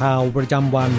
[0.00, 0.92] ข่าวประจำวัน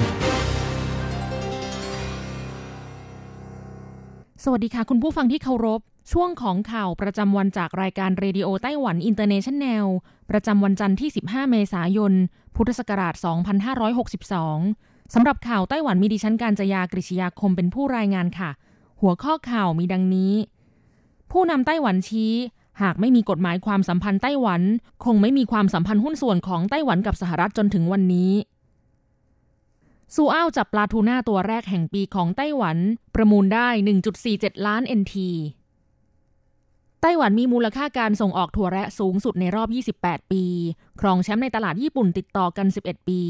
[4.44, 5.81] สวัสดีค่ะ คุณผู้ฟังที่เคารพ
[6.12, 9.86] ช่วงของข่าวประจำวันจากรายการเรดิโอไต้หวันอินเตอร์เนชันแนล
[10.31, 12.14] ประจำวันจันทร์ที่ 15 เมษายน
[12.56, 13.14] พุทธศักราช
[14.34, 18.50] 2562 สำหรับข่าวไต้หวันมีดิฉันการจยากริชยาคมเป็นผู้รายงานค่ะ
[19.02, 20.34] หัวข้อข่าวมีดังนี้
[21.31, 22.34] ผู้นำไต้หวันชี้
[22.81, 24.62] หากไม่มีกฎหมายความสัมพันธ์ไต้หวัน
[25.06, 28.31] คงไม่มีความสัมพันธ์หุ้นส่วนของไต้หวันกับสหรัฐจนถึงวันนี้
[30.16, 32.77] ซูอ้าวจับปลาทูน่าตัวแรกแห่งปีของไต้หวัน
[33.16, 33.67] ประมูลได้
[34.17, 35.16] 1.47 ล้าน NT
[37.02, 39.69] ไต้หวันมีมูลค่าการส่งออกถั่วแระสูงสุดในรอบ
[40.00, 40.44] 28 ปี
[41.00, 43.22] ครองแชมป์ในตลาดญี่ปุ่นติดต่อกัน 11 ปี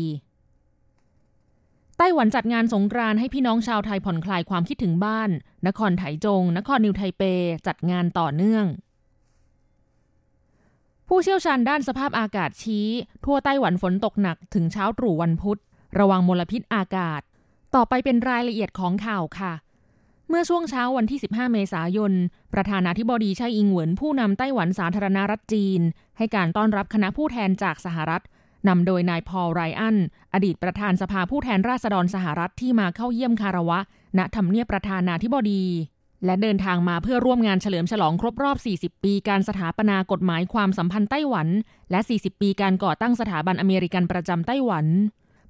[1.97, 5.29] ไต้หวันจัดงานสงกรานต์ให้พี่น้องชาวไทยผ่อนคลายความคิดถึงบ้าน
[5.67, 7.23] นครไถจง นครนิวไทเป
[7.67, 8.65] จัดงานต่อเนื่อง
[11.07, 12.87] ผู้เชี่ยวชาญด้านสภาพอากาศชี้
[13.25, 15.59] ทั่วไต้หวันฝนตกหนักถึงเช้าตรู่วันพุธ
[15.99, 17.21] ระวังมลพิษอากาศ
[17.75, 19.53] ต่อไปเป็นรายละเอียดของข่าวค่ะ
[20.29, 22.13] เมื่อช่วงเช้าวันที่ 15 เมษายน
[22.53, 25.81] ประธานาธิบดีไช่อิงเหวินผู้นำไต้หวันสาธารณรัฐจีน
[26.17, 28.23] ให้การต้อนรับคณะผู้แทนจากสหรัฐ
[28.67, 29.97] นำโดยนายพอลไรอัน
[30.33, 33.79] อดีตประธานสภาผู้แทนราษฎรสหรัฐที่มาเข้าเยี่ยมคารวะ
[34.17, 35.63] ณทำเนียบประธานาธิบดี
[36.25, 41.47] และเดินทางมาเพื่อร่วมงานเฉลิมฉลองครบรอบ 40 ปีการสถาปนากฎหมายความสัมพันธ์ไต้หวัน
[41.91, 44.85] และ 40 ปีการก่อตั้งสถาบันอเมริกันประจำไต้หวัน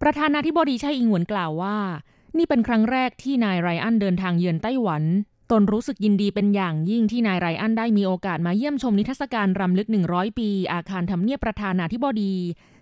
[0.01, 1.77] ประธานาธิบดีไช่อิงหวนกล่าวว่า
[2.37, 5.03] นี่เป็นครั้งแรกที่นายไรอันเดินทางเยือนไต้หวัน
[5.51, 12.35] ตนรู้สึกยินดีเป็นอย่างยิ่งที่นายไรอันได้มีโอกาสมาเยี่ยมชมนิทรรศการรำลึก 100 ปี อาคารทำเนียบประธานาธิบดี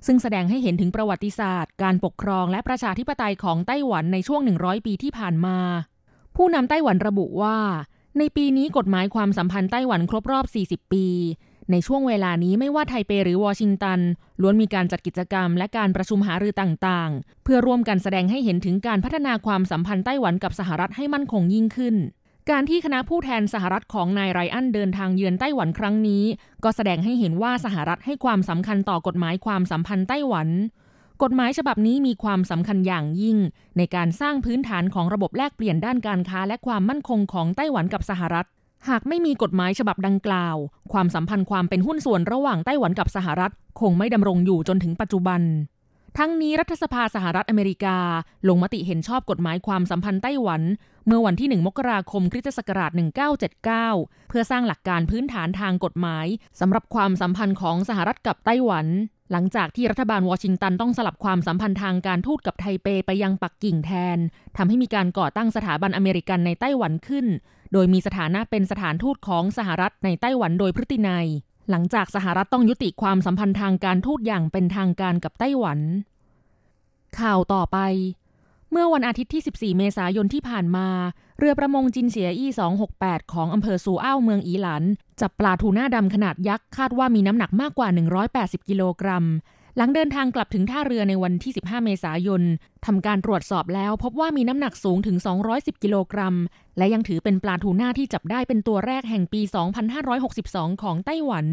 [0.06, 5.58] ซึ่งแสดงให้เห็นถึงประวัติศาสตร์ การปกครองและประชาธิปไตยของไต้หวันในช่วง 100 ปีที่ผ่านมา
[6.36, 7.58] ผู้นำไต้หวันระบุว่า
[8.20, 11.06] ในปีนี้กฎหมายความสัมพันธ์ไต้หวันครบรอบ 40 ปี
[11.72, 14.00] ในช่วงเวลานี้ไม่ว่าไทเปหรือวอชิงตัน
[14.42, 21.96] ล้วนมีการจัดกิจกรรมและการประชุมหารือต่างๆ เพื่อร่วมกันแสดงให้เห็นถึงการพัฒนาความสัมพันธ์ไต้หวันกับสหรัฐให้มั่นคงยิ่งขึ้น
[22.52, 26.24] การที่คณะผู้แทนสหรัฐของนายไรอันเดินทางเยือนไต้หวันครั้งนี้
[26.64, 30.50] ก็แสดงให้เห็นว่าสหรัฐให้ความสำคัญต่อกฎหมายความสัมพันธ์ไต้หวัน
[31.24, 33.38] กฎหมายฉบับนี้มีความสำคัญอย่างยิ่ง
[33.78, 38.46] ในการสร้างพื้นฐานของระบบแลกเปลี่ยนด้านการค้าและความมั่นคงของไต้หวันกับสหรัฐ
[38.90, 40.57] หากไม่มีกฎหมายฉบับดังกล่าว
[40.94, 45.41] ความสัมพันธ์ความเป็นหุ้นส่วนระหว่างไต้หวันกับสหรัฐ คงไม่ดำรงอยู่จนถึงปัจจุบัน
[46.18, 47.97] ทั้งนี้รัฐสภาสหรัฐอเมริกา
[48.47, 50.62] ลงมติเห็นชอบกฎหมายความสัมพันธ์ไต้หวัน
[51.07, 52.91] เมื่อวันที่ 1 มกราคมคริสตศักราช
[53.56, 56.25] 1979 เพื่อสร้างหลักการพื้นฐานทางกฎหมาย
[56.59, 58.88] สำหรับความสัมพันธ์ของสหรัฐกับไต้หวัน
[59.31, 64.18] หลังจากที่รัฐบาลวอชิงตันต้องสลับความสัมพันธ์ทางการทูตกับไทเปไปยังปักกิ่งแทน
[64.58, 67.25] ทำให้มีการก่อตั้งสถาบันอเมริกันในไต้หวันขึ้น
[67.74, 71.28] โดยมีสถานะเป็นสถานทูตของสหรัฐในไต้หวันโดยพฤตินัย
[71.69, 75.80] หลังจากสหรัฐต้องยุติความสัมพันธ์ทางการทูตอย่างเป็นทางการกับไต้หวัน
[77.19, 77.78] ข่าวต่อไป
[78.78, 80.88] เมื่อวันอาทิตย์ที่ 14 เมษายนที่ผ่านมา
[81.40, 82.50] เรือประมงจินเสียอี้
[82.91, 84.84] 268 ของอำเภอซูอ้าวเมืองอีหลัน
[85.22, 87.88] จับปลาทูน่าดำขนาดยักษ์ คาดว่ามีน้ำหนักมากกว่า
[88.30, 89.25] 180 กิโลกรัม
[89.78, 92.41] หลังเดินทางกลับถึงท่าเรือในวันที่ 15 เมษายน
[92.85, 95.17] ทำการตรวจสอบแล้วพบว่ามีน้ำหนักสูงถึง
[95.49, 96.35] 210 กิโลกรัม
[96.78, 99.41] และยังถือเป็นปลาทูน่าที่จับได้เป็นตัวแรกแห่งปี
[100.32, 101.46] 2562 ของไต้หวัน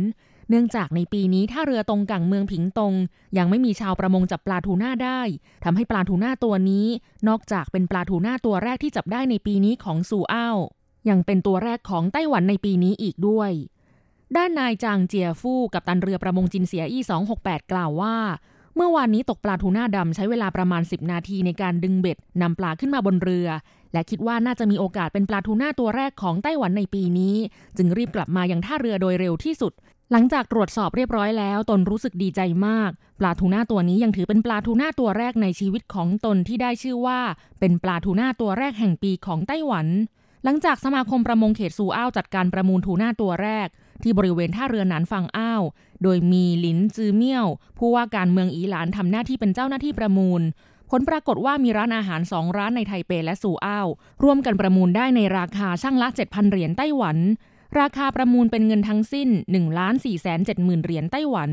[0.53, 2.95] เนื่องจากในปีนี้ท่าเรือตรงกั่งเมืองผิงตง
[3.39, 5.21] ยังไม่มีชาวประมงจับปลาทูน่าได้
[5.65, 6.87] ทำให้ปลาทูน่าตัวนี้
[7.29, 10.59] นอกจากเป็นปลาทูน่าตัวแรกที่จับได้ในปีนี้ของซูอ้าว
[11.09, 13.51] ยังเป็นตัวแรกของไต้หวันในปีนี้อีกด้วย
[14.37, 17.03] ด้านนายจางเจียฟู่กับตันเรือประมงจินเสียอี้
[17.39, 18.17] 268 กล่าวว่า
[18.77, 23.49] เมื่อวานนี้ตกปลาทูน่าดำใช้เวลาประมาณ 10 นาทีในการดึงเบ็ดนำปลาขึ้นมาบนเรือ
[23.93, 27.35] และคิดว่าน่าจะมีโอกาสเป็นปลาทูน่าตัวแรกของไต้หวันในปีนี้
[27.77, 29.73] จึงรีบกลับมายังท่าเรือโดยเร็วที่สุด
[30.15, 37.21] หลังจากตรวจสอบเรียบร้อยแล้ว ตนรู้สึกดีใจมาก ปลาทูน่าตัวนี้ยังถือเป็นปลาทูน่าตัวแรกในชีวิตของตนที่ได้ชื่อว่า
[37.61, 39.87] เป็นปลาทูน่าตัวแรกแห่งปีของไต้หวัน
[40.45, 43.69] หลังจากสมาคมประมงเขตซูอ้าวจัดการประมูลทูน่าตัวแรก
[44.03, 45.63] ที่บริเวณท่าเรือหนานฟังอ้าว
[46.03, 47.47] โดยมีหลินจือเมี่ยว
[47.79, 50.43] ผู้ว่าการเมืองอีหลานทำหน้าที่เป็นเจ้าหน้าที่ประมูล
[50.91, 53.87] ผลปรากฏว่ามีร้านอาหารสองร้านในไทเปและซูอ้าว
[54.23, 57.19] ร่วมกันประมูลได้ในราคาช่างละ 7,000 เหรียญไต้หวัน
[57.81, 61.51] ราคาประมูลเป็นเงินทั้งสิ้น1ล้าน4 7 0 0 0 0 เหรียญไต้หวัน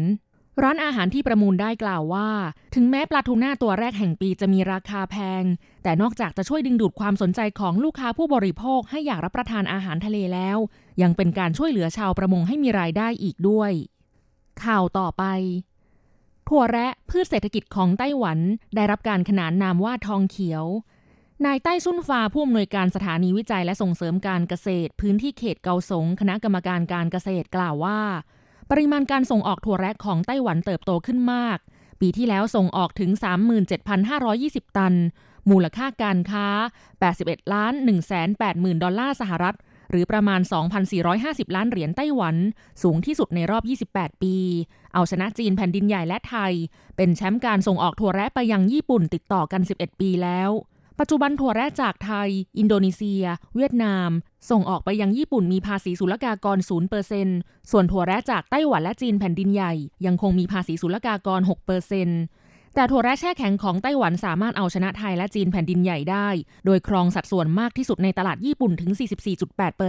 [0.63, 2.29] ร้านอาหารที่ประมูลได้กล่าวว่า
[2.75, 5.43] ถึงแม้ปลาทูน่าตัวแรกแห่งปีจะมีราคาแพง
[5.83, 10.57] แต่นอกจากจะช่วยดึงดูดความสนใจของลูกค้าผู้บริโภคให้อยากรับประทานอาหารทะเลแล้ว
[11.01, 13.71] ยังเป็นการช่วยเหลือชาวประมงให้มีรายได้อีกด้วย
[14.63, 15.23] ข่าวต่อไป
[16.47, 18.39] ถั่วแระพืชเศรษฐกิจของไต้หวัน
[18.75, 20.65] ได้รับการขนานนามว่าทองเขียว
[21.45, 27.99] นายใต้ซุนฟาผู้อำนวยการสถานีวิจัยและส่งเสริมการเกษตร พื้นที่เขตเกาสง คณะกรรมการการเกษตรกล่าวว่า
[28.69, 31.57] ปริมาณการส่งออกถั่วแระของไต้หวันเติบโตขึ้นมาก
[32.01, 33.11] ปีที่แล้วส่งออกถึง
[33.93, 34.93] 37,520 ตัน
[35.49, 36.47] มูลค่าการค้า
[36.99, 37.73] 81ล้าน
[38.29, 39.55] 180,000 ดอลลาร์สหรัฐ
[39.89, 40.41] หรือประมาณ
[40.97, 42.35] 2,450 ล้านเหรียญไต้หวัน
[42.83, 43.63] สูงที่สุดในรอบ
[43.93, 44.35] 28 ปี
[44.93, 46.53] เอาชนะจีนแผ่นดินใหญ่และไทย
[46.97, 50.51] เป็นแชมป์การส่งออกถั่วแระไปยังญี่ปุ่นติดต่อกัน 11 ปีแล้ว
[50.99, 53.23] ปัจจุบันถั่วแร่จากไทย อินโดนีเซีย
[53.55, 54.09] เวียดนาม
[54.49, 56.57] ส่งออกไปยังญี่ปุ่นมีภาษีศุลกากร
[57.13, 59.73] 0%ส่วนถั่วแร่จากไต้หวันและจีนแผ่นดินใหญ่
[60.05, 61.41] ยังคงมีภาษีศุลกากร
[62.07, 66.27] 6%แต่ถั่วแร่แช่แข็งของไต้หวันสามารถเอาชนะไทยและจีนแผ่นดินใหญ่ได้
[66.65, 68.91] โดยครองสัดส่วนมากที่สุดในตลาดญี่ปุ่นถึง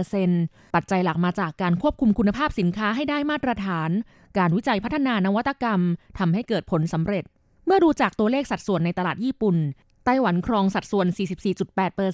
[0.09, 3.89] 44.8%ปัจจัยหลักมาจากการควบคุมคุณภาพสินค้าให้ได้มาตรฐาน
[4.37, 5.81] การวิจัยพัฒนานวัตกรรม
[6.19, 7.23] ทำให้เกิดผลสำเร็จ
[7.65, 9.57] เมื่อดูจากตัวเลขสัดส่วนในตลาดญี่ปุ่น
[10.05, 11.07] ไต้หวันครองสัดส่วน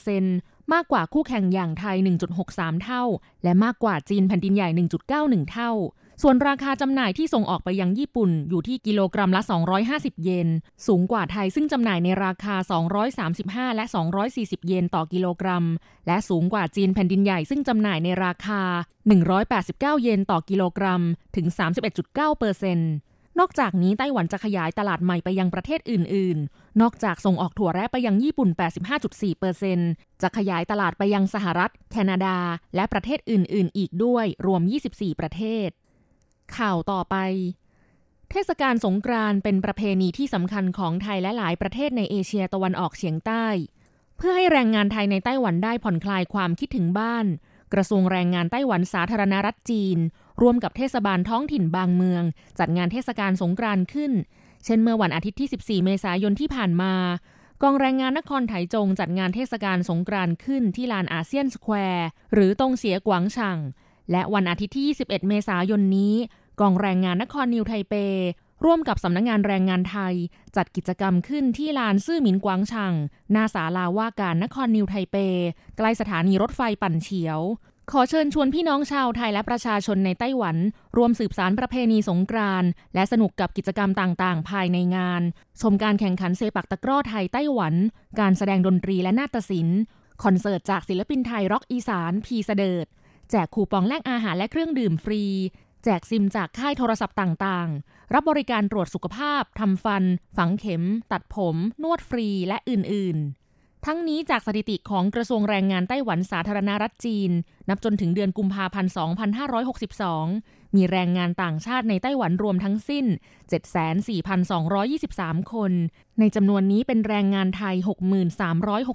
[0.03, 1.97] 44.8%มากกว่าคู่แข่งอย่างไทย
[2.39, 3.03] 1.63 เท่า
[3.43, 4.69] และมากกว่าจีนแผ่นดินใหญ่
[5.09, 5.71] 1.91 เท่า
[6.23, 9.41] ส่วนราคาจำหน่ายที่ส่งออกไปยังญี่ปุ่นอยู่ที่กิโลกรัมละ
[9.83, 10.47] 250 เยน
[10.87, 12.55] สูงกว่าไทยซึ่งจำหน่ายในราคา
[13.15, 13.85] 235 และ
[14.27, 15.65] 240 เยนต่อกิโลกรัม
[16.07, 18.61] และสูงกว่าจีนแผ่นดินใหญ่ซึ่งจำหน่ายในราคา
[19.37, 21.01] 189 เยนต่อกิโลกรัม
[21.35, 21.47] ถึง
[21.93, 22.91] 31.9เปอร์เซ็นต์
[23.39, 28.49] นอกจากนี้ไต้หวันจะขยายตลาดใหม่ไปยังประเทศอื่น ๆ นอกจากส่งออกถั่วแระไปยังญี่ปุ่น
[29.55, 32.37] 85.4%จะขยายตลาดไปยังสหรัฐ แคนาดา
[32.75, 34.61] และประเทศอื่น ๆ อีกด้วย รวม
[34.91, 35.69] 24 ประเทศ
[36.57, 37.15] ข่าวต่อไป
[38.31, 43.45] เทศกาลสงกรานต์เป็นประเพณีที่สำคัญของไทยและหลายประเทศในเอเชียตะวันออกเฉียงใต้
[44.17, 47.25] เพื่อให้แรงงานไทยในไต้หวันได้ผ่อนคลายความคิดถึงบ้าน
[47.73, 49.97] กระทรวงแรงงานไต้หวันสาธารณรัฐจีน
[50.41, 52.23] ร่วมกับเทศบาลท้องถิ่นบางเมือง
[52.59, 54.11] จัดงานเทศกาลสงกรานต์ขึ้น
[54.65, 56.93] เช่นเมื่อวันอาทิตย์ที่ 14 เมษายนที่ผ่านมา
[57.63, 63.57] กองแรงงานนครไถจงจัดงานเทศกาลสงกรานต์ขึ้นที่ลานอาเซียนสแควร์หรือตงเสียกว่างฉ่าง
[64.11, 66.15] และวันอาทิตย์ที่ 21 เมษายนนี้
[66.61, 67.93] กองแรงงานนครนิวไทเป
[68.65, 70.13] ร่วมกับสำนักงานแรงงานไทย
[70.55, 72.93] จัดกิจกรรมขึ้นที่ลานซื่อหมินกว่างฉ่าง
[73.31, 75.15] หน้าศาลาว่าการนครนิวไทเป
[75.77, 77.39] ใกล้สถานีรถไฟปั่นเฉียว
[77.91, 80.57] ขอเชิญชวนพี่น้องชาวไทยและประชาชนในไต้หวัน
[80.97, 85.21] รวมสืบสารประเพณีสงกรานต์และสนุกกับกิจกรรมต่างๆ ภายในงาน
[85.61, 87.73] ชมการแข่งขันเซปักตะกร้อไทยไต้หวัน
[88.19, 89.79] การแสดงดนตรีและนาฏศิลป์
[90.23, 92.85] คอนเสิร์ตจากศิลปินไทยร็อกอีสาน พีเสดิด
[93.31, 95.23] แจกคูปองแลกอาหารและเครื่องดื่มฟรี
[95.83, 100.03] แจกซิมจากค่ายโทรศัพท์ต่างๆ รับบริการตรวจสุขภาพทำฟัน
[100.37, 103.36] ฝังเข็ม ตัดผม นวดฟรีและอื่นๆ
[103.89, 107.31] ทั้งนี้จากสถิติของกระทรวงแรงงานไต้หวันสาธารณรัฐจีน
[107.69, 108.91] นับจนถึงเดือนกุมภาพันธ์
[110.17, 113.05] 2562 มีแรงงานต่างชาติในไต้หวันรวมทั้งสิ้น
[114.69, 115.71] 74,223 คน
[116.19, 117.75] ในจำนวนนี้เป็นแรงงานไทย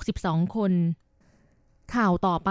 [0.08, 0.72] 6362คน
[1.94, 2.50] ข่าวต่อไป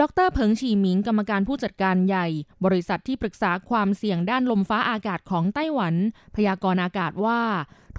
[0.00, 2.26] ดรเผิงฉีหมิงกรรมการผู้จัดการใหญ่
[2.64, 5.94] บริษัทที่ปรึกษาความเสี่ยงด้านลมฟ้าอากาศของไต้หวัน
[6.36, 7.40] พยากรณ์อากาศว่า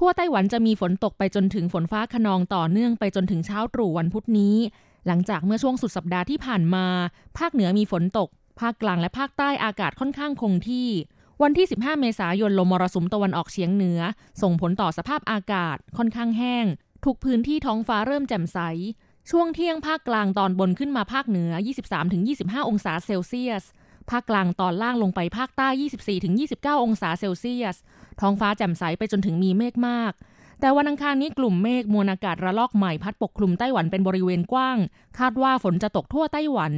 [0.03, 4.55] ทั่วไต้หวันจะมีฝนตกไปจนถึงฝนฟ้าขนองต่อเนื่องไปจนถึงเช้าตรู่วันพุธนี้
[5.07, 6.85] หลังจากเมื่อช่วงสุดสัปดาห์ที่ผ่านมา
[7.37, 8.29] ภาคเหนือมีฝนตก
[8.59, 10.89] ภาคกลางและภาคใต้อากาศค่อนข้างคงที่
[11.41, 13.99] วันที่ 15 เมษายนลมมรสุมตะวันออกเฉียงเหนือ
[14.41, 16.65] ส่งผลต่อสภาพอากาศค่อนข้างแห้ง
[17.05, 18.59] ทุกพื้นที่ท้องฟ้าเริ่มแจ่มใส
[19.31, 21.51] ช่วงเที่ยงภาคกลางตอนบนขึ้นมาภาคเหนือ
[22.09, 23.63] 23-25 องศาเซลเซียส
[24.11, 25.67] ภาคกลางตอนล่างลงไปภาคใต้
[26.27, 27.75] 24-29 องศาเซลเซียส
[28.21, 30.13] ท้องฟ้าแจ่มใสไปจนถึงมีเมฆมาก
[30.59, 34.77] แต่วันอังคารนี้กลุ่มเมฆมวลอากาศระลอกใหม่พัดปกคลุมไต้หวันเป็นบริเวณกว้าง
[35.19, 36.73] คาดว่าฝนจะตกทั่วไต้หวัน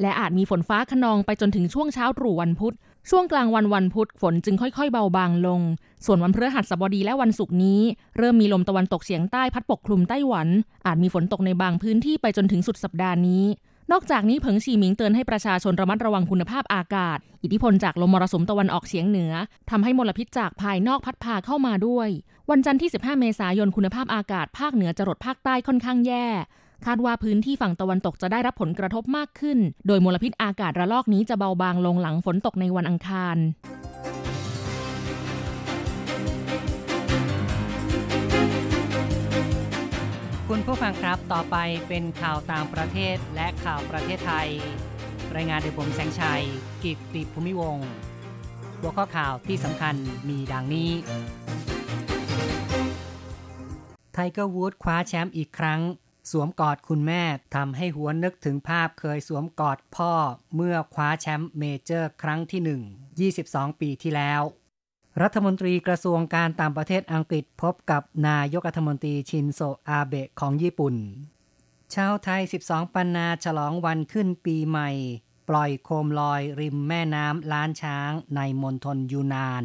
[0.00, 2.74] และอาจมีฝนฟ้าขนองไปจนถึงช่วงเช้าตรู่วันพุธ
[3.10, 5.60] ช่วงกลางวันวันพุธฝนจึงค่อยๆ เบาบางลง
[6.06, 7.80] ส่วนวันพฤหัสบดีและวันศุกร์นี้
[8.18, 10.48] เริ่มมีลมตะวันตกเฉียงใต้พัดปกคลุมไต้หวัน
[10.86, 13.44] อาจมีฝนตกในบางพื้นที่ไปจนถึงสุดสัปดาห์นี้
[13.92, 19.32] นอกจากนี้เผิงฉีหมิงเตือนให้ประชาชนระมัดระวังคุณภาพอากาศ อิทธิพลจากลมมรสุมตะวันออกเฉียงเหนือ
[19.70, 22.08] ทำให้มลพิษจากภายนอกพัดพาเข้ามาด้วย
[22.50, 26.26] วันจันทร์ที่ 15 เมษายนคุณภาพอากาศภาคเหนือจรดภาคใต้ค่อนข้างแย่
[26.86, 33.36] คาดว่าพื้นที่ฝั่งตะวันตกจะได้รับผลกระทบมากขึ้น โดยมลพิษอากาศระลอกนี้จะเบาบางลงหลังฝนตกในวันอังคาร
[40.60, 41.56] คุณผู้ฟังครับต่อไป
[41.88, 44.48] เป็นข่าวต่างประเทศและข่าวประเทศไทย
[45.36, 46.42] รายงานโดยผมแสงชัย
[46.84, 47.78] กิตติภูมิวงศ์
[48.80, 49.94] หัวข้อข่าวที่สำคัญ
[50.28, 50.90] มีดังนี้
[54.12, 55.80] ไทเกอร์วูดส์คว้าแชมป์อีกครั้ง
[56.30, 57.22] สวมกอดคุณแม่
[57.54, 60.12] ทำให้หวนนึกถึงภาพเคยสวมกอดพ่อ
[60.54, 62.60] เมื่อคว้าแชมป์เมเจอร์ครั้งที่
[63.34, 64.42] 1 22 ปีที่แล้ว
[65.22, 70.94] รัฐมนตรีกระทรวงการต่างประเทศอังกฤษพบกับนายกรัฐมนตรีชินโซอาเบะของญี่ปุ่น
[71.94, 74.90] ชาวไทย สิบสองปันนาฉลองวันขึ้นปีใหม่
[75.48, 79.64] ปล่อยโคมลอยริมแม่น้ำล้านช้างในมณฑลยูนนาน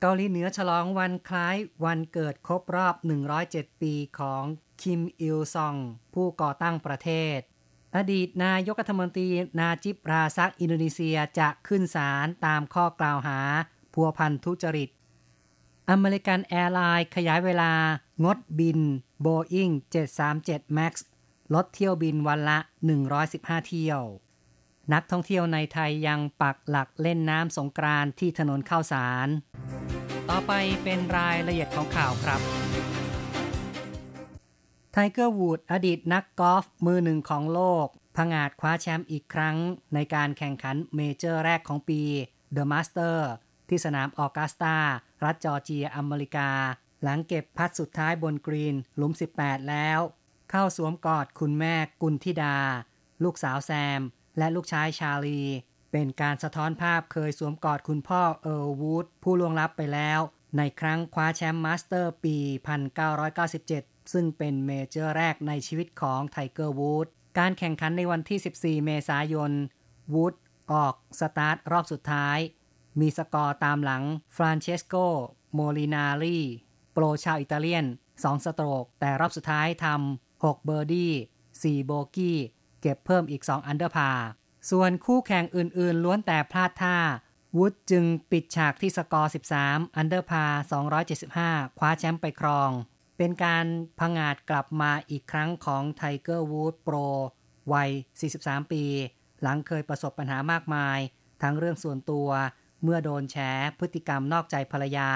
[0.00, 2.94] เกาหลีเหนือฉลองวันคล้ายวันเกิดครบรอบ
[3.38, 4.44] 107 ปีของ
[4.82, 5.76] คิมอิลซอง
[6.14, 7.38] ผู้ก่อตั้งประเทศ
[7.96, 9.28] อดีตนายกรัฐมนตรี
[9.58, 13.40] นาจิบราซักอินโดนีเซียจะขึ้นศาลตามข้อกล่าวหา
[14.00, 14.90] พัวพันทุจริต
[15.90, 17.72] American Airlines ขยายเวลา
[18.24, 18.80] งดบิน
[19.24, 19.72] Boeing
[20.24, 20.92] 737 MAX
[21.54, 22.58] ลดเที่ยวบินวันละ
[23.16, 24.00] 115 เที่ยว
[24.92, 29.28] นักท่องเที่ยวในไทยยังปักหลักเล่นน้ำสงกรานต์ที่ถนนข้าวสาร
[30.28, 30.52] ต่อไป
[30.82, 32.40] เป็นรายละเอียดของข่าวครับ
[34.92, 37.86] ไทเกอร์วูดอดีตนักกอล์ฟมือหนึ่งของโลก
[38.16, 39.56] ผงาดคว้าแชมป์อีกครั้ง
[39.94, 42.00] ในการแข่งขันเมเจอร์แรกของปี
[42.56, 43.16] The Master
[43.70, 44.76] ที่สนามออกัสตา
[45.24, 46.50] รัฐจอร์เจียอเมริกา
[47.02, 50.00] หลังเก็บพัตต์สุดท้ายบนกรีนหลุม 18 แล้ว
[50.50, 52.56] เข้าสวมกอดคุณแม่กุลธิดา
[53.24, 54.00] ลูกสาวแซม
[54.38, 55.42] และลูกชายชาร์ลี
[55.92, 60.20] เป็นการสะท้อนภาพเคยสวมกอดคุณพ่อเอิร์ลวูดผู้ล่วงลับไปแล้ว
[60.56, 62.36] ในครั้งคว้าแชมป์มาสเตอร์ปี
[63.24, 67.06] 1997 ซึ่งเป็นเมเจอร์แรกในชีวิตของไทเกอร์วูด
[67.38, 69.52] การแข่งขันในวันที่ 14 เมษายน
[70.14, 70.34] วูด
[70.72, 72.38] ออกสตาร์ทรอบสุดท้าย
[73.00, 74.02] มีสกอร์ตามหลัง
[74.36, 74.94] ฟรานเชสโก
[75.54, 76.38] โมลินารี
[76.92, 81.12] โปรชาวอิตาเลียน 2 สโตรก แต่รอบสุดท้ายทำ6เบอร์ดี้
[81.50, 82.38] 4โบกี้
[82.80, 84.10] เก็บเพิ่มอีก 2 อันเดอร์พา
[84.70, 86.98] ส่วนคู่แข่งอื่นๆ ล้วนแต่พลาดท่า
[87.56, 89.32] วูดจึงปิดฉากที่สกอร์
[89.62, 90.44] 13 อันเดอร์พา
[91.12, 92.70] 275 คว้าแชมป์ไปครอง
[93.16, 93.66] เป็นการ
[93.98, 96.96] พังอาจกลับมาอีกครั้งของไทเกอร์วูดโปร
[97.72, 97.90] วัย
[98.30, 98.84] 43 ปี
[99.42, 100.98] หลังเคยประสบปัญหามากมาย
[101.42, 102.28] ทั้งเรื่องส่วนตัว
[102.82, 103.36] เมื่อโดนแฉ
[103.78, 105.10] พฤติกรรมนอกใจภรรยา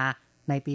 [0.48, 0.74] ในปี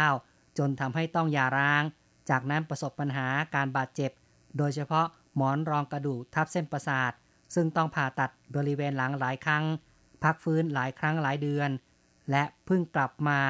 [0.00, 1.82] 2009 จนทำให้ต้องหย่าร้าง
[2.30, 4.10] จากนั้นประสบปัญหาการบาดเจ็บ
[4.58, 7.12] โดยเฉพาะหมอนรองกระดูกทับเส้นประสาท
[7.54, 9.64] ซึ่งต้องผ่าตัดบริเวณหลังหลายครั้ง
[10.22, 11.70] พักฟื้นหลายครั้งหลายเดือน
[12.30, 13.40] และเพิ่งกลับมา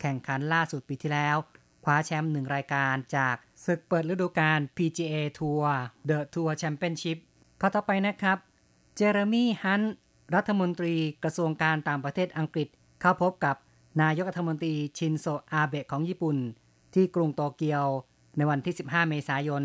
[0.00, 1.36] แข่งขันล่าสุดปีที่แล้ว
[1.84, 5.66] คว้าแชมป์หนึ่งรายการจากศึกเปิดฤดูกาล PGA Tour
[6.08, 7.18] The Tour Championship
[7.60, 8.38] ข้อต่อไปนะครับ
[8.96, 9.82] เจอร์มี่ฮัน
[10.34, 12.68] รัฐมนตรีกระทรวงการต่างประเทศอังกฤษ
[13.00, 13.56] เข้าพบกับ
[14.02, 16.36] นายกรัฐมนตรีชินโซอาเบะของญี่ปุ่น
[16.94, 17.84] ที่กรุงโตเกียว
[18.36, 19.64] ในวันที่ 15 เมษายน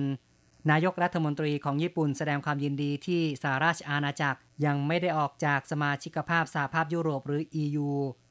[0.71, 7.89] นายกรัฐมนตรีของญี่ปุ่นแสดงความยินดีที่สหราชอาณาจักรยังไม่ได้ออกจากสมาชิกภาพสหภาพยุโรปหรือ EU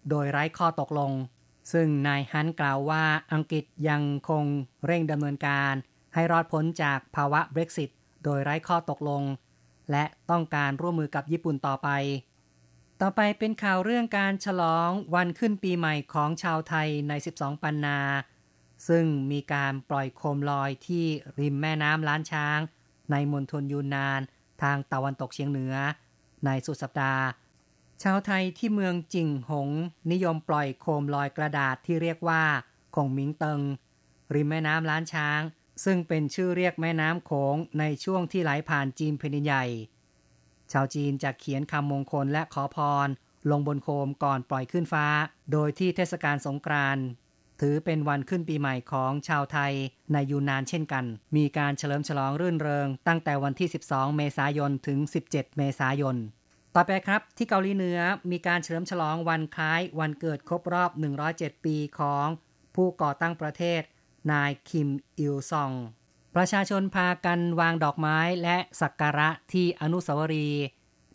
[0.08, 1.12] โดยไร้ข้อตกลง
[1.72, 4.44] ซึ่งนายฮันกล่าวว่าอังกฤษยังคง
[4.86, 5.74] เร่งดำเนินการ
[6.14, 7.90] ให้รอดพ้นจากภาวะ Brexit
[8.24, 9.22] โดยไร้ข้อตกลง
[9.90, 11.88] และต้องการร่วมมือกับญี่ปุ่นต่อไป
[13.00, 17.98] ต่อไปเป็นข่าวเรื่องการฉลองวันขึ้นปีใหม่ของชาวไทยใน 12 ปันนา
[18.88, 21.04] ซึ่งมีการปล่อยโคมลอยที่
[21.38, 22.58] ริมแม่น้ำล้านช้าง
[23.10, 24.20] ในมณฑลยูนนาน
[24.62, 25.74] ทางตะวันตกเฉียงเหนือ
[26.44, 27.24] ในสุดสัปดาห์
[28.02, 29.68] ชาวไทยที่เมืองจิงหง
[30.12, 32.42] นิยมปล่อยโคมลอยกระดาษที่เรียกว่า
[32.94, 33.60] คงมิงเติง
[34.34, 35.40] ริมแม่น้ำล้านช้าง
[35.84, 39.64] ซึ่งเป็นชื่อเรียกแม่น้ำโขงในช่วงที่ไหลผ่านจีนแผ่นใหญ่
[40.72, 43.08] ชาวจีนจะเขียนคำมงคลและขอพร
[43.50, 45.06] ลงบนโคมก่อนปล่อยขึ้นฟ้า
[45.52, 47.04] โดยที่เทศกาลสงกรานต์
[47.60, 49.72] ถือเป็นวันขึ้นปีใหม่ของชาวไทย
[50.12, 51.04] ในยูนานเช่นกัน
[51.36, 54.98] มีการเฉลิมฉลองรื่นเริง ตั้งแต่วันที่ 12 เมษายน ถึง
[55.28, 56.16] 17 เมษายน
[56.74, 60.90] ต่อไปครับ ที่เกาหลีเหนือมีการเฉลิมฉลองวันคล้าย วันเกิดครบรอบ
[61.28, 62.26] 107 ปีของ
[62.74, 63.82] ผู้ก่อตั้งประเทศ
[64.30, 64.88] นายคิม
[65.18, 65.72] อิลซอง
[66.34, 70.64] ประชาชนพากันวางดอกไม้และสักการะที่อนุสาวรีย์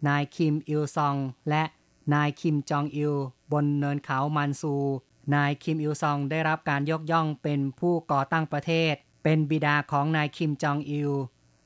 [0.07, 1.15] นายคิมอิลซอง
[1.49, 1.63] และ
[2.13, 3.13] นายคิมจองอิล
[3.51, 4.75] บนเนินเขามันซู
[5.35, 11.11] นายคิมอิลซองได้รับการยกย่องเป็นผู้ก่อตั้งประเทศ เป็นบิดาของนายคิมจองอิล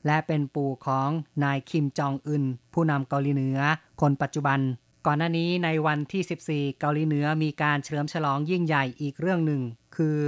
[0.06, 1.10] และเป็นปู่ของ
[1.44, 3.58] นายคิมจองอึนผู้นำเกาหลีเหนือ
[4.00, 4.60] คนปัจจุบัน
[5.06, 9.62] ก่อนหน้านี้ในวันที่ 14 เกาหลีเหนือมีการเฉลิมฉลองยิ่งใหญ่อีกเรื่องหนึ่ง
[9.96, 10.18] คือ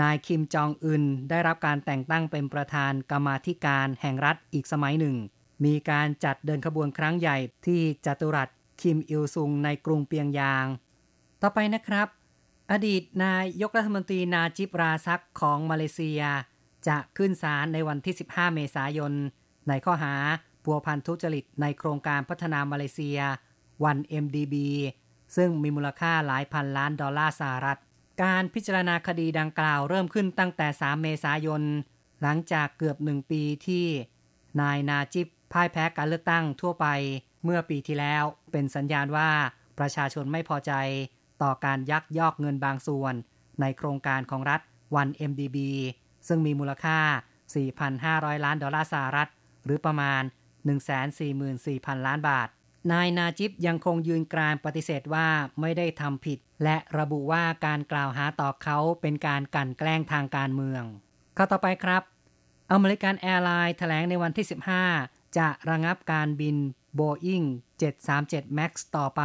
[0.00, 5.16] นายคิมจองอึนได้รับการแต่งตั้งเป็นประธานกรรมาธิการแห่งรัฐอีกสมัยหนึ่ง
[5.64, 7.36] มีการจัดเดินขบวนครั้งใหญ่
[7.66, 8.48] ที่จัตุรัส
[8.80, 10.66] คิมอิลซุงในกรุงเปียงยาง
[11.42, 12.08] ต่อไปนะครับ
[12.72, 16.22] อดีตนายยกรัฐมนตรีนาจิบราซักของมาเลเซีย
[16.88, 19.12] จะขึ้นศาลในวันที่ 15 เมษายน
[19.68, 20.14] ในข้อหา
[20.64, 23.18] พัวพันทุจริตในโครงการพัฒนามาเลเซีย
[23.84, 24.54] 1MDB
[25.36, 27.78] ซึ่งมีมูลค่าหลายพันล้านดอลลาร์สหรัฐ
[28.22, 31.62] การพิจารณาคดีดังกล่าวเริ่มขึ้นตั้งแต่ 3 เมษายน
[32.22, 33.86] หลังจากเกือบหนึ่งปีที่
[34.60, 36.86] นายนาจิบพ่ายแพ้การเลือกตั้งทั่วไป
[37.44, 39.30] เมื่อปีที่แล้ว เป็นสัญญาณว่า
[39.78, 40.72] ประชาชนไม่พอใจ
[41.42, 43.14] ต่อการยักยอกเงินบางส่วน
[43.60, 44.60] ในโครงการของรัฐ
[44.96, 45.58] 1MDB
[46.28, 46.98] ซึ่งมีมูลค่า
[47.72, 49.28] 4,500 ล้านดอลลาร์สหรัฐ
[49.64, 50.22] หรือประมาณ
[51.14, 52.48] 144,000 ล้านบาท
[52.92, 55.28] นายนาจิบยังคงยืนกรานปฏิเสธว่า
[55.60, 60.82] ไม่ได้ทำผิด และระบุว่าการกล่าวหาต่อเขาเป็นการกันแกล้งทางการเมือง
[61.36, 62.02] ข่าวต่อไปครับ
[62.72, 64.46] American Airlines แถลงในวันที่
[64.90, 66.56] 15 จะระงับการบิน
[66.98, 67.46] Boeing
[68.00, 69.22] 737 MAX ต่อไป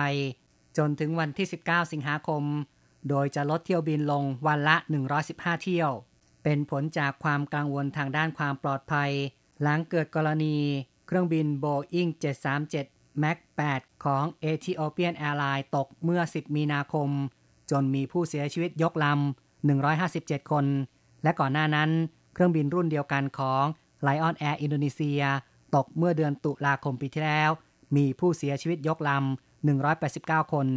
[0.78, 2.44] จนถึงวันที่ 19 สิงหาคม
[3.10, 4.76] โดยจะลดเที่ยวบินลงวันละ
[5.20, 5.92] 115 เที่ยว
[6.44, 9.12] เป็นผลจากความกังวลทางด้านความปลอดภัย
[9.62, 10.58] หลังเกิดกรณี
[11.08, 13.38] เครื่องบิน Boeing 737 MAX
[13.72, 17.10] 8ของ Ethiopian Airlines ตกเมื่อ 10 มีนาคม
[17.72, 20.66] จนมีผู้เสียชีวิตยกลำ 157 คน
[21.24, 21.90] และก่อนหน้านั้น
[22.34, 23.64] เครื่องบินรุ่นเดียวกันของ
[24.08, 25.22] Lion Air อินโดนีเซีย
[25.76, 27.52] ตกเมื่อเดือนตุลาคมปีที่แล้ว
[27.96, 30.68] มีผู้เสียชีวิตยกลำ 189 คน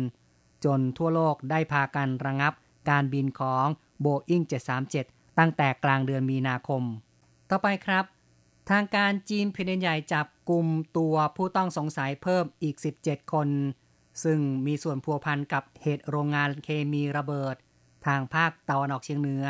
[0.65, 2.53] จนทั่วโลกได้พากันระงับ
[2.91, 3.67] การบินของ
[4.05, 4.45] Boeing
[4.91, 6.83] 737 ตั้งแต่กลางเดือนมีนาคม
[7.51, 8.05] ต่อไปครับ
[8.71, 10.67] ทางการจีนแผ่นใหญ่จับกลุ่ม
[10.99, 13.49] ตัวผู้ต้องสงสัยเพิ่มอีก 17 คน
[14.25, 17.57] ซึ่งมีส่วนพัวพันกับเหตุโรงงานเคมีระเบิด
[18.07, 19.47] ทางภาคตะวันออกเฉียงเหนือ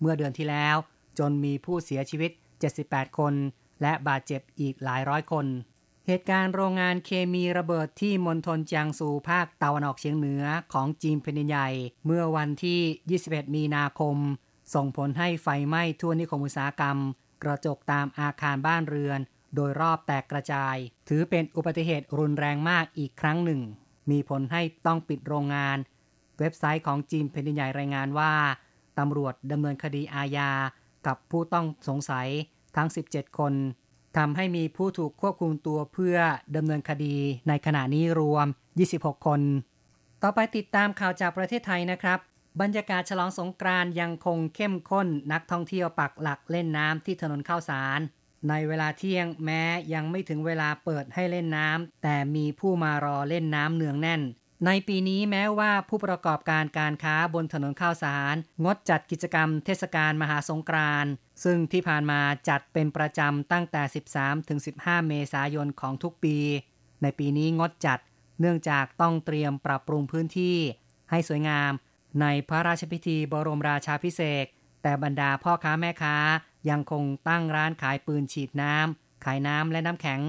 [0.00, 0.76] เมื่อเดือนที่แล้ว
[1.18, 2.30] จนมีผู้เสียชีวิต
[2.74, 3.34] 78 คน
[3.82, 5.46] และบาดเจ็บอีกหลายร้อยคน
[6.06, 11.68] เหตุการณ์โรงงานเคมีระเบิดที่มณฑลจางซูภาคตะวันออกเฉียงเหนือของจีนแผ่นใหญ่
[12.06, 12.80] เมื่อวันที่
[13.24, 14.16] 21 มีนาคม
[14.74, 16.96] ส่งผลให้ไฟไหม้ทั่วนิคมอุตสาหกรรม
[17.42, 19.20] กระจกตามอาคารบ้านเรือน
[19.54, 20.76] โดยรอบแตกกระจาย
[21.08, 23.60] ถือเป็นอุบัติเหตุรุนแรงมากอีกครั้งหนึ่ง
[24.10, 25.78] มีผลให้ต้องปิดโรงงาน
[26.38, 28.32] เว็บไซต์ของจีนแผ่นใหญ่รายงานว่า
[28.98, 30.50] ตำรวจดำเนินคดีอาญา
[31.06, 32.28] กับผู้ต้องสงสัย
[32.76, 33.52] ทั้ง 17 คน
[34.16, 36.16] ทำให้มีผู้ถูกควบคุมตัวเพื่อ
[36.56, 37.16] ดำเนินคดี
[37.48, 38.46] ในขณะนี้รวม
[38.86, 39.40] 26 คน
[40.22, 42.18] ต่อไปติดตามข่าวจากประเทศไทยนะครับ
[42.60, 48.00] บรรยากาศฉลองสงกรานยังคงเข้มข้นนักท่องเที่ยวปักหลักเล่นน้ำที่ถนนข้าวสาร
[48.48, 49.62] ในเวลาเที่ยงแม้
[49.94, 54.22] ยังไม่ถึงเวลาเปิดให้เล่นน้ำแต่มีผู้มารอเล่นน้ำเนืองแน่น
[54.66, 61.06] ในปีนี้แม้ว่าผู้ประกอบการการค้าบนถนนข้าวสาร งดจัดกิจกรรมเทศกาลมหาสงกราน
[61.44, 63.82] ซึ่งที่ผ่านมาจัดเป็นประจำตั้งแต่
[64.44, 66.36] 13-15 เมษายนของทุกปี
[67.02, 67.98] ในปีนี้งดจัด
[68.40, 70.56] เนื่องจากต้องเตรียมปรับปรุงพื้นที่
[71.10, 71.72] ให้สวยงาม
[72.20, 74.46] ในพระราชพิธีบรมราชาพิเศษ
[74.82, 76.16] แต่บรรดาพ่อค้าแม่ค้า
[76.70, 80.20] ยังคงตั้งร้านขายปืนฉีดน้ำ ขายน้ำและน้ำแข็ง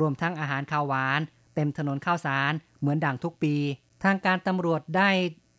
[0.00, 1.20] รวมทั้งอาหารข้าวหวาน
[1.54, 3.56] เต็มถนนข้าวสารเหมือนดังทุกปี
[4.04, 5.10] ทางการตำรวจได้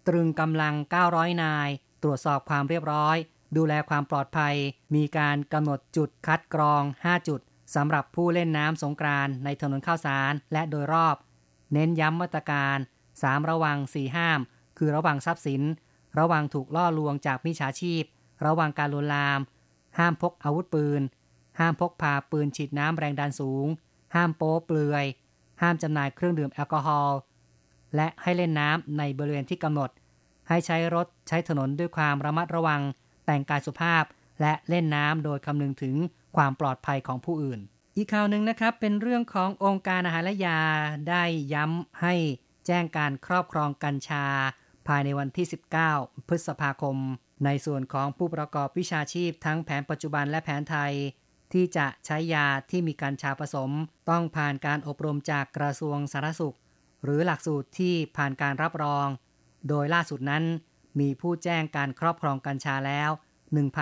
[0.07, 0.75] ตรึงกำลัง
[1.07, 1.69] 900 นาย
[2.03, 3.17] ตรวจสอบความเรียบร้อย
[3.57, 4.55] ดูแลความปลอดภัย
[4.95, 7.39] มีการกำหนดจุดคัดกรอง 5 จุด
[7.75, 11.15] สำหรับผู้เล่นน้ำสงกรานในถนนข้าวสารและโดยรอบ
[11.73, 12.77] เน้นย้ำมาตรการ
[13.13, 14.39] 3 ระวัง 4 ห้าม
[14.77, 15.61] คือระวังทรัพย์สิน
[16.19, 18.03] ระวังถูกล่อลวงจากมิจฉาชีพ
[18.45, 19.39] ระวังการลวนลาม
[19.97, 21.01] ห้ามพกอาวุธปืน
[21.59, 23.67] ห้ามพกพาปืนฉีดน้ำแรงดันสูง
[24.15, 25.05] ห้ามโป๊เปลือย
[25.61, 27.17] ห้ามจำหน่ายเครื่องดื่มแอลกอฮอล์
[27.95, 29.89] และให้เล่นน้ำในบริเวณที่กำหนด
[30.49, 32.81] ให้ใช้รถใช้ถนนด้วยความระมัดระวัง
[33.25, 34.03] แต่งกายสุภาพ
[34.41, 35.95] และเล่นน้ำโดยคำนึงถึง
[36.35, 37.59] ความปลอดภัยของผู้อื่น
[37.95, 40.59] อีกข่าวหนึ่งนะครับ เป็นเรื่องขององค์การอาหารและยา
[41.09, 42.13] ได้ย้ำให้
[42.65, 44.25] แจ้งการครอบครองกัญชา
[44.87, 45.47] ภายในวันที่
[45.87, 46.97] 19 พฤษภาคม
[47.45, 50.93] ในส่วนของผู้ประกอบวิชาชีพทั้งแผนปัจจุบันและแผนไทย
[51.53, 53.71] ที่จะใช้ยาที่มีกัญชาผสม
[54.09, 56.55] ต้องผ่านการอบรมจากกระทรวงสาธารณสุข
[57.03, 59.07] หรือหลักสูตรที่ผ่านการรับรอง
[59.69, 60.43] โดยล่าสุดนั้น
[60.99, 63.09] มีผู้แจ้งการครอบครองกัญชาแล้ว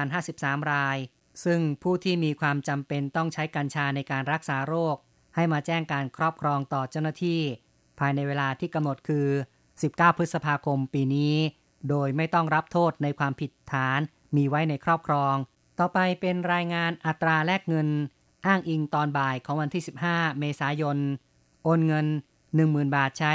[0.04, 0.98] 1,053 ราย
[1.46, 4.96] ซึ่งผู้ที่มีความจำเป็นต้องใช้กัญชาในการรักษาโรค
[5.36, 7.42] ให้มาแจ้งการครอบครองต่อเจ้าหน้าที่
[8.00, 9.28] ภายในเวลาที่กำหนดคือ
[9.84, 11.36] 19 พฤษภาคมปีนี้
[11.90, 14.00] โดยไม่ต้องรับโทษในความผิดฐาน
[14.36, 15.36] มีไว้ในครอบครอง
[15.80, 17.88] ต่อไปเป็นรายงานอัตราแลกเงิน
[18.46, 20.98] อ้างอิงตอนบ่ายของวันที่ 15 เมษายน
[21.64, 22.08] โอนเงิน
[22.52, 23.34] 10,000 บาทใช้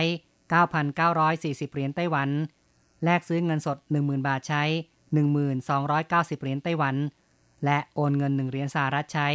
[0.66, 2.28] 9,940 เหรียญไต้หวัน
[3.04, 4.62] แลกซื้อเงินสด 10,000 บาทใช้
[5.28, 6.96] 1,290 เหรียญไต้หวัน
[7.64, 9.28] และโอนเงิน 1 เหรียญสหรัฐใช้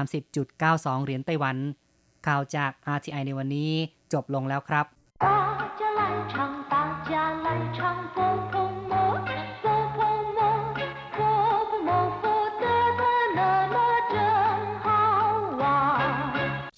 [0.00, 1.56] 30.92 เหรียญไต้หวัน
[2.26, 3.70] ข่าวจาก RTI ในวันนี้
[4.12, 4.86] จบลงแล้วครับ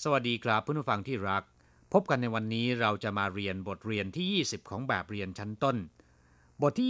[0.04, 1.44] สวัสดีครับเพื่อนผู้ฟังที่รัก
[1.94, 5.78] พบกันในวันนี้เราจะมาเรียนบทเรียนที่ 20 ของแบบเรียนชั้นต้น
[6.62, 6.90] บทที่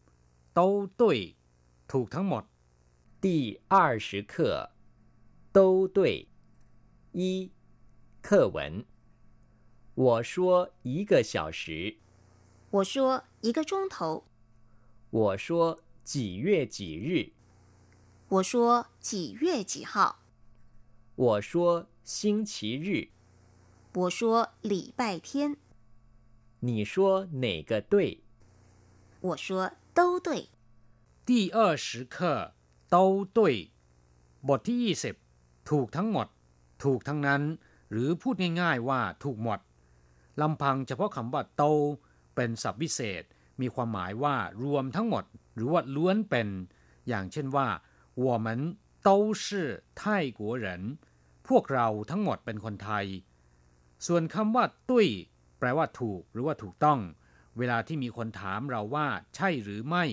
[0.00, 1.18] 20โต้ตุ้ย
[1.92, 2.44] ถูกทั้งหมด
[3.24, 3.26] 第
[3.72, 3.74] 二
[4.06, 4.34] 十课
[5.56, 5.58] 都
[5.96, 5.98] 对
[7.20, 7.22] 一
[8.26, 8.58] 课文
[10.04, 10.32] 我说
[10.82, 11.62] 一个小时
[12.72, 14.24] 我说一个钟头
[15.10, 17.32] 我说几月几日
[18.28, 20.20] 我说几月几号
[21.16, 23.08] 我说星期日。
[23.92, 25.56] 我说礼拜天。
[26.60, 28.20] 你说哪个对？
[29.20, 30.48] 我说都对。
[31.26, 32.54] 第二十课
[32.88, 33.72] 都对
[34.42, 35.14] บทที่ยี่สิบ
[35.70, 36.26] ถูกทั้งหมด
[36.84, 37.42] ถูกทั้งนั้น
[37.90, 39.60] หรือพูดง่ายๆว่าถูกหมด
[40.40, 41.64] ลำพังเฉพาะคำว่าโต
[42.34, 43.22] เป็นศัพท์วิเศษ
[43.60, 46.48] มีความหมายว่ารวมทั้งหมด หรือว่าล้วนเป็น
[47.08, 47.68] อย่างเช่นว่า
[48.24, 48.46] 我们
[49.06, 49.10] 都
[49.42, 49.44] 是
[50.00, 50.02] 泰
[50.38, 50.66] 国人
[51.48, 53.06] พวกเราทั้งหมดเป็นคนไทย
[54.06, 55.06] ส่วนคำว่าตุ้ย
[55.58, 57.00] แปลว่าถูกหรือว่าถูกต้อง
[57.58, 60.04] เวลาที่มีคนถามเราว่า ใช่หรือไม่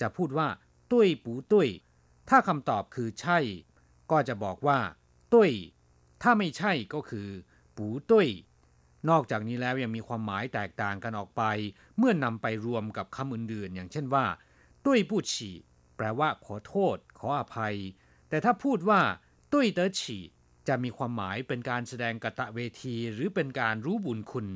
[0.00, 0.48] จะพูดว่า
[0.92, 1.68] ตุ้ยปูตุ้ย
[2.28, 3.38] ถ้าคำตอบคือใช่
[4.10, 4.78] ก็จะบอกว่า
[5.32, 5.50] ตุ้ย
[6.22, 7.28] ถ้าไม่ใช่ก็คือ
[7.76, 8.28] ปูตุ้ย
[9.09, 11.43] นอกจากนี้แล้วยังมีความหมายแตกต่างกันออกไป
[11.97, 14.25] เมื่อนำไปรวมกับคำอื่นๆ อย่างเช่นว่า
[14.85, 15.51] ตุ้ยปู้ฉี
[15.97, 17.75] แปลว่าขอโทษ ขออภัย
[18.29, 19.01] แต่ถ้าพูดว่า
[19.53, 20.17] ตุ้ยเต๋อฉี
[20.67, 24.47] จะมีความหมายเป็นการแสดงกะตะเวที หรือเป็นการรู้บุญคุณ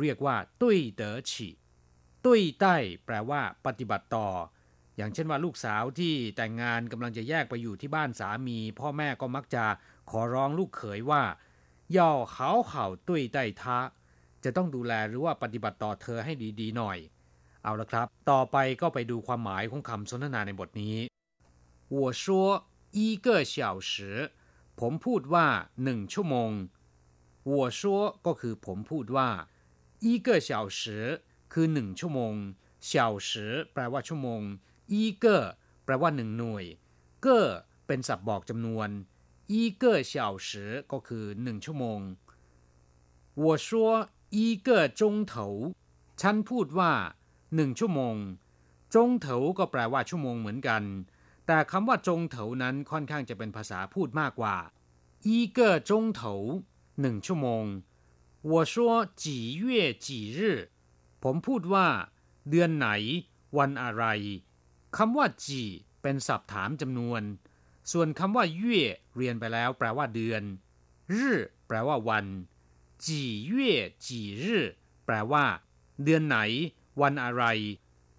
[0.00, 1.48] เรียกว่า ตุ้ยเต๋อฉี
[2.24, 4.28] ตุ้ยใต้ แปลว่า ปฏิบัติต่อ
[4.96, 9.64] อย่างเช่นว่าลูกสาวที่แต่งงานกำลังจะแยกไปอยู่ที่บ้านสามี พ่อแม่ก็มักจะ
[10.10, 11.22] ขอร้องลูกเขยว่า
[11.97, 13.77] ย่อเขาเข่าตุ้ยใต้ท้า
[14.43, 16.97] จะต้องดูแลหรือว่าปฏิบัติต่อเธอให้ดีๆหน่อย
[17.63, 20.97] เอาละครับ ต่อไปก็ไปดูความหมายของคำสนทนาในบทนี้
[21.95, 22.23] 我说
[22.97, 23.55] 一个小
[23.91, 23.93] 时
[24.79, 25.47] ผมพูดว่า
[25.83, 26.51] หนึ่งชั่วโมง
[27.51, 27.81] 我说
[28.25, 29.29] ก็คือผมพูดว่า
[30.05, 30.81] 一个小时
[31.53, 32.33] คือหนึ่งชั่วโมง
[32.89, 32.91] 小
[33.29, 33.31] 时
[33.73, 34.41] แปลว่าชั่วโมง
[34.93, 35.25] 一个
[35.85, 36.65] แปลว่าหนึ่งหน่วย
[37.21, 37.45] เก้อ
[37.87, 38.89] เป็นศัพท์บอกจำนวน
[39.53, 40.13] 一个小
[40.47, 40.49] 时
[40.91, 41.99] ก็คือหนึ่งชั่วโมง
[43.43, 43.67] 我说
[44.37, 45.33] 一个钟头
[46.21, 46.91] ฉันพูดว่า
[47.55, 48.15] หนึ่งชั่วโมง
[48.95, 50.83] จงเถาก็แปลว่าชั่วโมงเหมือนกัน
[51.47, 54.57] แต่คำว่าจงเถานั้นค่อนข้างจะเป็นภาษาพูดมากกว่า
[55.25, 56.33] อีเกจงเถา
[57.01, 57.65] หนึ่งชั่วโมง
[58.51, 58.73] 我说
[59.23, 59.25] 几
[59.61, 59.63] 月
[60.05, 60.39] 几日
[61.23, 61.87] ผมพูดว่า
[62.49, 62.87] เดือนไหน
[63.57, 64.03] วันอะไร
[64.97, 65.61] คำว่าจี
[66.01, 67.21] เป็นศัพท์ถามจำนวน
[67.92, 68.80] ส่วนคำว่าเย่
[69.16, 70.42] เรียนไปแล้วแปลว่าเดือน
[71.12, 71.32] รื่
[71.68, 72.26] แปลว่าวัน
[73.06, 73.72] จีเย่
[74.06, 74.60] จีรื่
[75.06, 75.44] แปลว่า
[76.04, 76.38] เดือนไหน
[77.02, 77.44] วันอะไร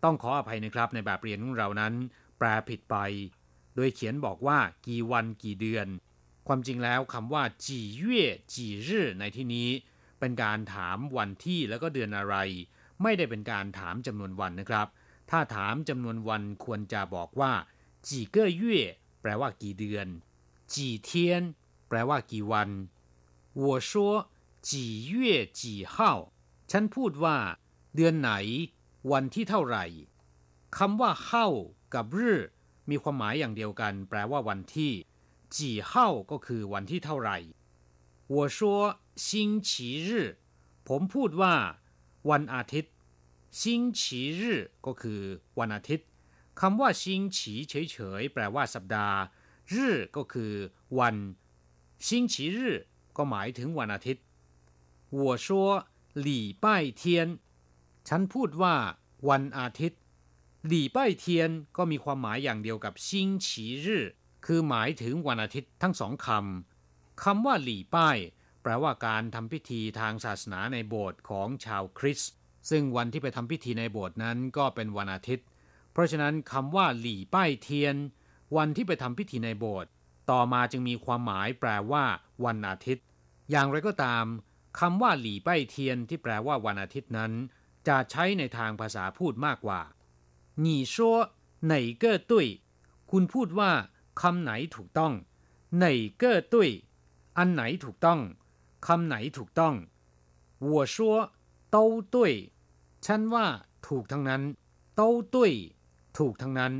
[0.03, 1.93] ต้องขออภัยนะครับในแบบเรียนของเรานั้น
[2.37, 2.95] แปลผิดไป
[3.75, 5.87] โดยเขียนบอกว่า กี่วันกี่เดือน
[6.47, 9.69] ความจริงแล้วคำว่าจีเย่จีรื่ในที่นี้
[10.19, 12.35] เป็นการถามวันที่แล้วก็เดือนอะไร
[13.03, 14.87] ไม่ได้เป็นการถามจำนวนวันนะครับ
[15.29, 17.51] ถ้าถามจำนวนวันควรจะบอกว่า
[18.07, 18.79] จีเก้เย่
[19.20, 20.06] แปลว่ากี่เดือน
[20.72, 21.42] จีเทียน
[21.88, 22.68] แปลว่ากี่วัน
[23.62, 23.90] 我说
[24.68, 24.70] 几
[25.10, 25.12] 月
[25.58, 25.60] 几
[25.94, 25.96] 号
[26.70, 27.36] ฉันพูดว่า
[27.94, 28.30] เดือนไหน
[29.12, 29.84] วันที่เท่าไหร่
[30.76, 31.48] คำว่าเข้า
[31.94, 32.36] กับรื่
[32.90, 34.92] มีความหมายอย่างเดียวกัน แปลว่าวันที่
[35.56, 37.38] จีเฮ้าก็คือวันที่เท่าไหร่
[38.34, 38.58] 我说
[39.26, 39.26] 星
[39.68, 39.70] 期
[40.06, 40.08] 日
[40.88, 41.54] ผมพูดว่า
[42.30, 42.92] วันอาทิตย์
[43.60, 43.62] 星
[43.98, 44.00] 期
[44.38, 44.40] 日
[44.86, 45.20] ก็คือ
[45.58, 46.06] วันอาทิตย์
[46.60, 49.18] คำว่าชิงฉีเฉยๆแปลว่าสัปดาห์
[49.72, 50.52] รื่ก็คือ
[50.98, 51.16] วัน
[52.06, 52.72] ชิงฉีรื่
[53.16, 54.24] ก็หมายถึงวันอาทิตย์
[55.20, 55.46] 我说
[56.26, 56.28] 礼
[56.64, 56.66] 拜
[57.00, 57.02] 天
[58.08, 58.74] ฉันพูดว่า
[59.28, 60.00] วันอาทิตย์
[60.66, 64.00] หลี่ป้ายเทียนก็มีความหมายอย่างเดียวกับซิงฉีรื่
[64.46, 68.16] คือหมายถึงวันอาทิตย์ทั้งสองคำคำว่าหลี่ป้าย
[68.62, 72.32] แปลว่าการทำพิธีทางศาสนาในโบสถ์ของชาวคริสต์
[72.70, 75.46] ซึ่งวันที่ไปทำพิธีในโบสถ์นั้นก็เป็นวันอาทิตย์
[75.96, 77.96] เพราะฉะนั้นคำว่าหลี่ป้ายเทียน
[78.56, 79.90] วันที่ไปทำพิธีในโบสถ์
[80.30, 82.04] ต่อมาจึงมีความหมายแปลว่า
[82.44, 83.04] วันอาทิตย์
[83.50, 84.24] อย่างไรก็ตาม
[84.80, 87.32] คำว่าหลี่ป้ายเทียนที่แปลว่าวันอาทิตย์นั้น
[87.88, 89.80] จะใช้ในทางภาษาพูดมากกว่า
[90.64, 90.96] 你说
[91.70, 91.72] 哪
[92.02, 92.32] 个对
[93.10, 93.70] คุณพูดว่า
[94.20, 95.12] คำไหนถูกต้อง
[95.76, 95.84] ไหน
[96.22, 96.68] ก็ตุ้ย
[97.38, 98.20] อันไหนถูกต้อง
[98.86, 99.74] คำไหนถูกต้อง
[100.70, 100.96] 我说
[101.74, 101.76] 都
[102.14, 102.16] 对
[103.06, 103.46] ฉันว่า
[103.86, 104.42] ถูกทั้งนั้น
[104.98, 105.00] 都
[105.34, 105.36] 对
[106.17, 106.73] ถูกทั้งนั้น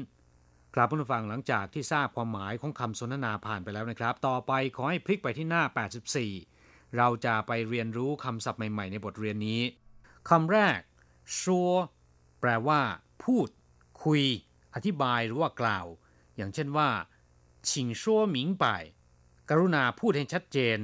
[0.74, 5.64] ครับผู้ฟังหลังจากที่ทราบความหมายของคำสนทนาผ่านไปแล้วนะครับ ต่อไปขอให้พลิกไปที่หน้า
[6.30, 9.62] 84 เราจะไปเรียนรู้คำศัพท์ใหม่ ๆ ในบทเรียนนี้
[10.30, 10.80] คำแรก
[11.40, 11.72] ชัว
[12.40, 12.82] แปลว่า
[13.24, 13.48] พูด
[14.04, 14.24] คุย
[14.76, 15.86] อธิบายหรือว่ากล่าว
[16.36, 16.90] อย่างเช่นว่า
[17.70, 18.66] ชิงชัวหมิงไป
[19.50, 20.80] กรุณาพูดให้ชัดเจน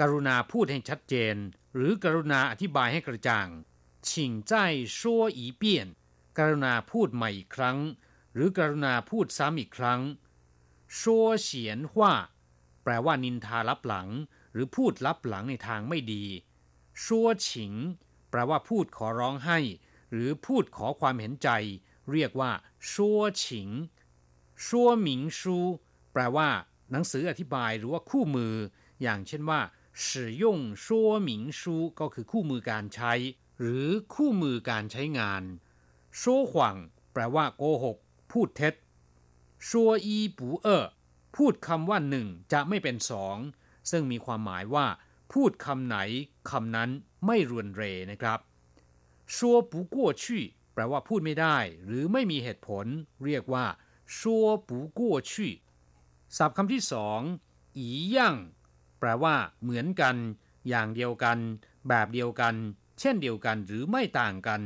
[0.00, 1.34] กรุณาพูดให้ชัดเจน
[1.74, 3.48] หรือกรุณาอธิบายให้กระจ่าง
[4.10, 4.54] ชิงใจ
[4.98, 5.88] ชัวอีเปียน
[6.37, 7.77] กรุณาพูดใหม่อีกครั้ง
[8.33, 10.01] หรือกรุณาพูดซ้ำอีกครั้ง
[10.99, 11.01] 说
[11.43, 12.13] เสียนว่า
[12.83, 14.09] แปลว่านินทาลับหลัง
[14.53, 16.25] หรือพูดลับหลังในทางไม่ดี
[17.03, 17.73] ชัวฉิง
[18.29, 19.59] แปลว่าพูดขอร้องให้
[20.11, 21.49] หรือพูดขอความเห็นใจ
[22.11, 22.51] เรียกว่า
[22.91, 23.69] ชัวฉิง
[24.65, 25.57] ชัวหมิงชู
[26.13, 26.49] แปลว่า
[26.91, 28.53] หนังสืออธิบายหรือว่าคู่มือ
[29.01, 29.61] อย่างเช่นว่า
[30.03, 30.05] 使
[30.41, 30.43] 用
[30.83, 30.85] 说
[31.27, 31.61] 明书
[31.99, 33.13] ก็คือคู่มือการใช้
[33.59, 35.43] หรือคู่มือการใช้งาน
[36.20, 36.76] ชัวหวัง
[37.12, 37.96] แปลว่าโกหก
[38.32, 38.74] พูดเท็จ
[39.68, 40.84] ชัวอีปูเออ
[41.36, 43.36] พูดคำว่าหนึ่งจะไม่เป็นสอง
[43.90, 44.86] ซึ่งมีความหมายว่า
[45.32, 45.96] พูดคำไหน
[46.50, 46.90] คำนั้น
[47.26, 48.38] ไม่รวนเรนะครับ
[49.34, 52.86] ชัวปูกัวชี่แปลว่าพูดไม่ได้ หรือไม่มีเหตุผล
[53.24, 53.66] เรียกว่า
[54.16, 55.52] ชัวปูกัวชี่
[56.36, 57.20] ศัพท์คำที่สอง
[57.76, 58.36] อีย่าง
[59.00, 60.16] แปลว่า เหมือนกัน
[60.68, 61.38] อย่างเดียวกัน
[61.88, 62.54] แบบเดียวกัน
[63.00, 64.60] เช่นเดียวกันหรือไม่ต่างกัน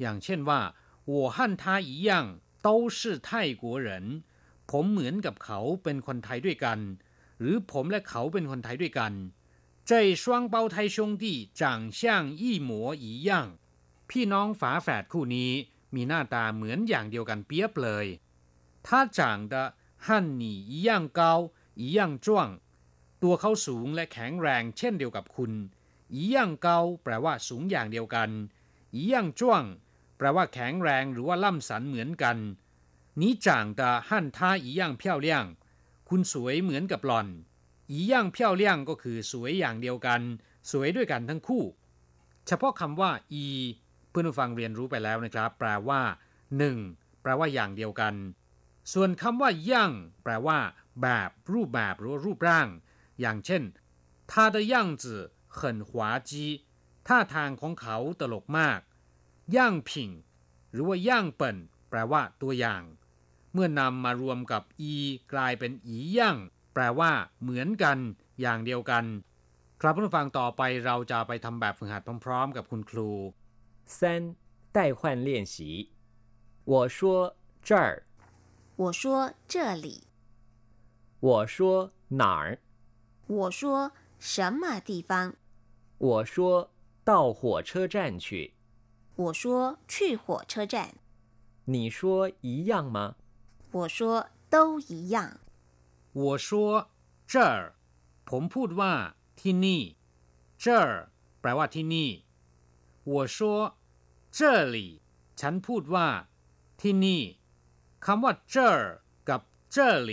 [0.00, 0.60] อย่างเช่นว่า
[1.09, 4.23] 我和他一样都是泰国人
[4.69, 6.79] ผมเหมือนกับเขาเป็นคนไทยด้วยกัน
[7.39, 9.13] หรือผมและเขาเป็นคนไทยด้วยกัน
[9.89, 11.25] 这双胞胎兄弟
[11.59, 12.01] 长相
[12.41, 12.71] 一模
[13.03, 13.29] 一样
[14.09, 15.51] พี่น้องฝาแฝดคู่นี้
[15.95, 18.05] มีหน้าตาเหมือนอย่างเดียวกันเปียบเลย
[18.85, 18.87] 他
[19.17, 19.19] 长
[19.51, 19.53] 得
[20.05, 20.07] 和
[20.41, 20.89] 你一样
[21.19, 21.21] 高
[21.81, 22.27] 一样壮
[23.21, 25.51] ตัวเขาสูงและแข็งแรงเช่นเดียวกับคุณ
[26.17, 26.67] 一样高
[27.03, 28.29] แปลว่าสูงอย่างเดียวกัน
[28.97, 29.41] 一样壮
[30.19, 32.37] แปลว่าแข็งแรงหรือว่าล่ำสันเหมือนกัน
[33.21, 33.47] 你长
[33.79, 35.27] 得和他一样漂亮
[36.09, 37.27] คุณสวยเหมือนกับหล่อน
[37.93, 40.21] 一样漂亮ก็คือสวยอย่างเดียวกัน
[40.71, 41.63] สวยด้วยกันทั้งคู่
[42.47, 43.45] เฉพาะคำว่าอี
[44.09, 46.01] เพื่อนผู้ฟังเรียนรู้ไปแล้วนะครับ แปลว่า
[46.57, 46.77] หนึ่ง
[47.21, 48.13] แปลว่าอย่างเดียวกัน
[48.93, 49.91] ส่วนคำว่าย่าง
[50.23, 50.59] แปลว่า
[51.01, 52.67] แบบ รูปแบบหรือรูปร่าง
[53.21, 53.63] อย่างเช่น
[54.31, 55.05] 他的样子
[55.57, 55.91] 很滑
[56.29, 56.31] 稽
[57.07, 58.79] ท่าทางของเขาตลกมาก
[59.55, 60.09] ย่างผิง
[60.71, 61.57] หรือว่าย่างเปิ่น
[61.89, 62.83] แปลว่าตัวอย่าง
[63.53, 64.95] เมื่อนำมารวมกับอี
[65.33, 66.37] กลายเป็นอีย่าง
[66.73, 67.97] แปลว่า เหมือนกัน
[68.41, 69.05] อย่างเดียวกัน
[69.81, 73.11] ครับผู้ฟังต่อไปเราจะไปทำแบบฝึกหัดพร้อมๆ กับคุณครู
[73.97, 73.97] 三
[74.75, 75.55] 代换练习
[76.71, 76.97] 我说
[77.67, 78.03] 这儿
[78.81, 79.87] 我说这里
[81.27, 81.55] 我说
[82.21, 82.59] 哪儿
[83.27, 85.35] 我说什么地方
[85.97, 86.71] 我说
[87.03, 88.53] 到火车站去
[89.19, 90.95] 我说去火车站
[91.65, 93.15] 你说一样吗
[93.71, 95.39] 我说都一样
[96.13, 96.89] 我说
[97.27, 97.75] 这儿
[98.25, 98.93] ผมพูดว่า
[99.39, 99.81] ที่นี่
[100.63, 101.09] 这儿
[101.41, 102.09] แปลว่าที่นี่
[103.11, 103.37] 我说
[104.37, 104.77] 这里
[105.39, 106.07] ฉันพูดว่า
[106.81, 107.21] ที่นี่
[108.05, 108.79] คำว่า这儿
[109.29, 109.41] กับ
[109.75, 109.77] 这
[110.09, 110.11] 里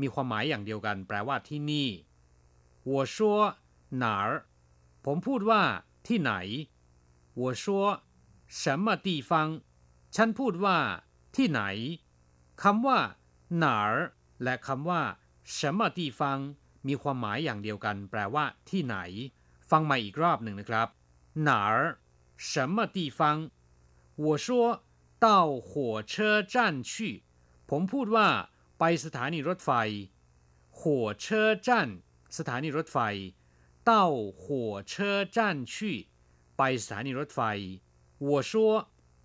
[0.00, 1.88] มีความหมายอย่างเดียวกัน แปลว่าที่นี่
[2.90, 3.16] 我说
[4.02, 4.28] 哪儿
[5.04, 5.62] ผมพูดว่า
[6.06, 6.32] ที่ไหน
[7.40, 7.66] 我说
[8.62, 9.30] 什么地方
[10.14, 10.78] ฉันพูดว่า
[11.36, 11.62] ที่ไหน
[12.62, 12.98] คำว่า
[13.62, 13.94] 哪儿
[14.42, 15.02] และคำว่า
[15.56, 16.20] 什么地方
[16.86, 18.96] มีความหมายอย่างเดียวกัน แปลว่า ที่ไหน
[19.70, 20.88] ฟังใหม่อีกรอบหนึ่งนะครับ
[21.48, 21.74] 哪儿
[22.50, 23.20] 什么地方
[24.24, 24.46] 我说
[25.24, 25.26] 到
[25.68, 25.70] 火
[26.12, 26.14] 车
[26.54, 26.54] 站
[26.90, 26.92] 去
[27.70, 28.28] ผมพูดว่า
[28.78, 29.70] ไปสถานีรถไฟ
[30.78, 30.80] 火
[31.24, 31.26] 车
[31.66, 31.68] 站
[32.36, 32.98] สถานีรถไฟ
[33.90, 33.92] 到
[34.42, 34.44] 火
[34.90, 34.92] 车
[35.36, 35.38] 站
[35.72, 35.74] 去
[36.56, 37.40] ไปสถานีรถไฟ
[38.18, 38.52] 我说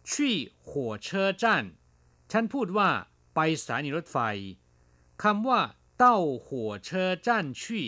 [0.09, 1.07] 去火车
[1.41, 1.43] 站
[2.31, 2.89] ฉันพูดว่า
[3.35, 4.17] ไปสถานีรถไฟ
[5.23, 5.61] คำว่า
[5.97, 7.85] เต้าหัวเชอจั่นชี่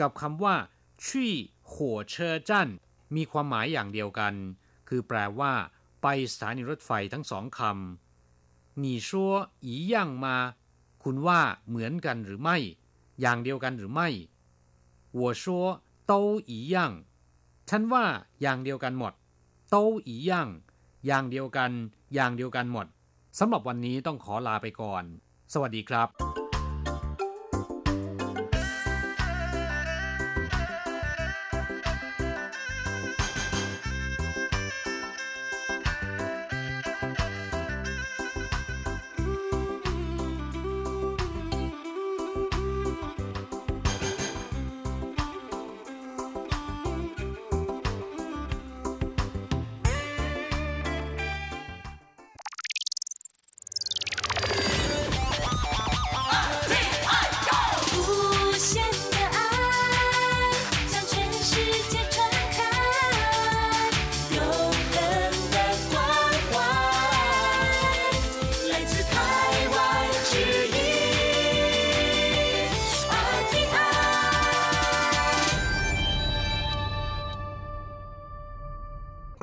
[0.00, 0.56] กับคำว่า
[1.04, 1.32] ชี่
[1.72, 2.68] หัวเชอจั่น
[3.14, 4.34] มีความหมายอย่างเดียวกัน
[4.88, 5.52] คือแปลว่า
[6.02, 9.10] ไปสถานีรถไฟทั้งสองคำ你说
[9.66, 10.26] 一样吗
[11.02, 12.56] คุณว่าเหมือนกันหรือไม่
[13.20, 14.08] อย่างเดียวกันหรือไม่
[15.18, 15.44] 我说
[16.10, 16.12] 都
[16.52, 16.76] 一样
[17.68, 18.04] ฉันว่า
[18.42, 19.12] อย่างเดียวกันหมด
[19.75, 20.49] 都อีย่าง
[21.05, 21.71] อย่างเดียวกัน
[22.13, 22.87] อย่างเดียวกันหมด
[23.39, 25.03] สำหรับวันนี้ต้องขอลาไปก่อน
[25.53, 26.44] สวัสดีครับ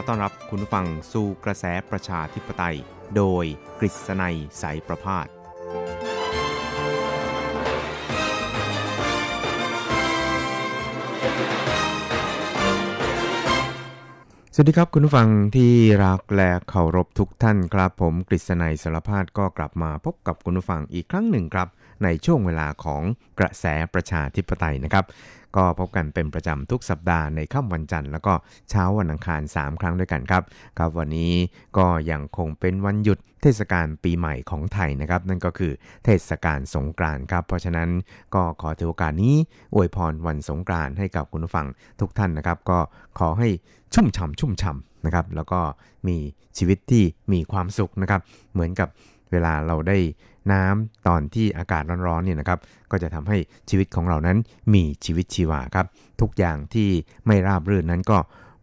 [0.00, 2.76] อต้อนรับคุณฟังสู่กระแสประชาธิปไตย
[3.16, 3.44] โดย
[3.80, 5.26] กฤษณัยสายประพาส
[14.54, 15.72] สวัสดีครับคุณผู้ฟังที่
[16.04, 21.68] รักและเคารพทุกท่านครับผมกฤษณัยสารพาดก็กลับมาพบกับคุณผู้ฟังอีกครั้งหนึ่งครับ
[22.04, 23.02] ในช่วงเวลาของ
[23.38, 25.04] กระแสประชาธิปไตยนะครับ
[25.56, 28.34] ก็พบกันเป็นประจำทุกสัปดาห์ในค่ำวันจันทร์แล้วก็
[28.70, 30.42] เช้าวันอังคาร 3 ครั้งด้วยกันครับ
[30.78, 31.32] ครับวันนี้
[31.78, 35.72] ก็ยังคงเป็นวันหยุดเทศกาลปีใหม่ของไทยนะครับ นั่นก็คือ
[36.04, 37.88] เทศกาลสงกรานต์ครับ เพราะฉะนั้น
[38.34, 39.34] ก็ขอถือโอกาสนี้
[39.74, 41.66] อวยพรวันสงกรานต์ให้กับคุณผู้ฟัง
[42.00, 42.78] ทุกท่านนะครับ ก็
[43.18, 43.48] ขอให้
[43.94, 45.60] ชุ่มฉ่ำชุ่มฉ่ำนะครับ แล้วก็
[46.08, 46.16] มี
[46.58, 48.20] ชีวิตที่มีความสุขนะครับ
[48.52, 48.88] เหมือนกับ
[49.30, 49.98] เวลาเราได้
[50.52, 52.58] น้ำตอนที่อากาศร้อนๆเนี่ยนะครับ
[52.90, 53.36] ก็จะทำให้
[53.68, 54.38] ชีวิตของเรานั้น
[54.74, 55.86] มีชีวิตชีวาครับ
[56.20, 56.88] ทุกอย่างที่
[57.26, 58.18] ไม่ราบรื่นนั้นก็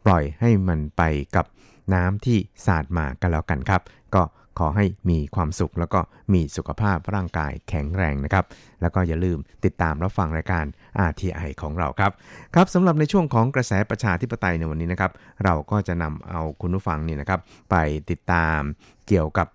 [0.05, 1.03] ปล่อยให้มันไป
[1.35, 1.45] กับ
[1.93, 3.81] น้ำที่สาดมากันแล้วกันครับ
[4.15, 4.23] ก็
[4.61, 5.99] ขอให้มีความสุขแล้วก็
[6.33, 8.45] มีสุขภาพร่างกายแข็งแรงนะครับ
[8.81, 10.65] แล้วก็อย่าลืมติดตามรับฟังรายการ
[11.09, 12.11] RTI ของเราครับ
[12.53, 15.11] ครับสำหรับในช่วงของกระแสประชาธิปไตยในวันนี้นะครับ
[15.43, 17.39] เราก็จะนำเอาคุณผู้ฟังนี่นะครับ
[17.71, 17.75] ไป
[18.09, 18.59] ติดตาม
[19.07, 19.47] เกี่ยวกับ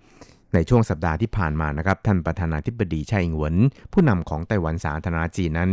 [0.55, 3.55] ในช่วงสัปดาห์ที่ผ่านมานะครับท่านประธานาธิบดีไช่อิงเหวิน
[3.93, 5.71] ผู้นำของไต้หวันสาธารณรัฐจีนนั้น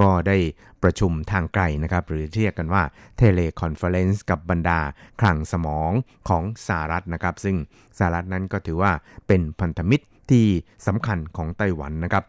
[0.00, 0.36] ก็ได้
[0.82, 2.82] ประชุมทางไกลนะครับหรือเรียกกันว่า
[3.16, 4.80] teleconference กับบรรดา
[5.20, 5.92] คลังสมอง
[6.28, 7.56] ของสหรัฐนะครับ ซึ่ง
[7.98, 8.92] สหรัฐนั้นก็ถือว่า
[9.26, 10.46] เป็นพันธมิตรที่
[10.86, 12.24] สำคัญของไต้หวันนะครับ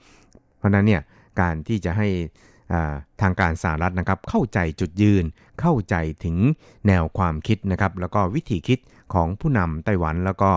[0.57, 1.01] เพราะนั้นเนี่ย
[1.41, 2.07] การที่จะให้
[3.21, 5.23] ทางการสหรัฐนะครับเข้าใจจุดยืน
[5.61, 6.37] เข้าใจถึง
[6.87, 8.79] แนวความคิดนะครับ แล้วก็วิธีคิด
[9.13, 10.51] ของผู้นำไต้หวันแล้วก็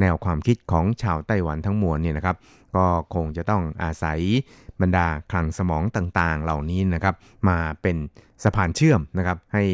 [0.00, 2.36] แนวความคิดของชาวไต้หวันทั้งมวลเนี่ยนะครับ
[2.76, 4.20] ก็คงจะต้องอาศัย
[4.80, 7.14] บรรดาคลังสมองต่างๆ เหล่านี้นะครับ
[7.48, 7.96] มาเป็น
[8.44, 9.64] สะพานเชื่อมนะครับ ให้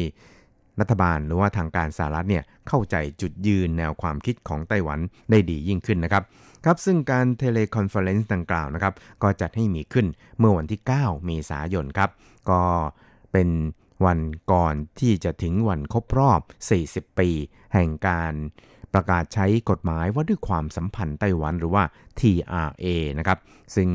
[0.79, 4.99] รัฐบาลหรือว่าทางการสหรัฐเนี่ยเข้าใจจุดยืนแนวความคิดของไต้หวัน
[5.29, 6.23] ได้ดียิ่งขึ้นนะครับ
[6.65, 10.05] ครับซึ่งการ teleconference ดังกล่าวนะครับ ก็จัดให้มีขึ้น
[10.39, 12.09] เมื่อวันที่ 9 เมษายนครับ
[12.49, 12.61] ก็
[13.31, 13.49] เป็น
[14.05, 14.19] วัน
[14.51, 16.41] ก่อนที่จะถึงวันครบรอบ
[16.79, 17.29] 40 ปี
[17.73, 18.33] แห่งการ
[18.95, 21.83] ประกาศใช้กฎหมายว่าด้วยความสัมพันธ์ไต้หวันหรือว่า
[22.19, 22.85] TRA
[23.19, 23.39] นะครับ
[23.75, 23.89] ซึ่ง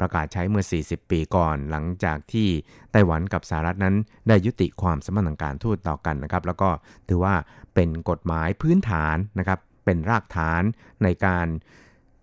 [0.00, 2.48] ประกาศใช้เมื่อ 40 ปีก่อนหลังจากที่
[2.92, 3.94] ไต้หวันกับสหรัฐนั้น
[4.28, 6.70] ได้ยุติความสัมพันธ์ทางการทูตต่อกันนะครับ แล้วก็
[7.08, 7.34] ถือว่า
[7.74, 10.62] เป็นกฎหมายพื้นฐานนะครับ เป็นรากฐาน
[11.02, 11.46] ในการ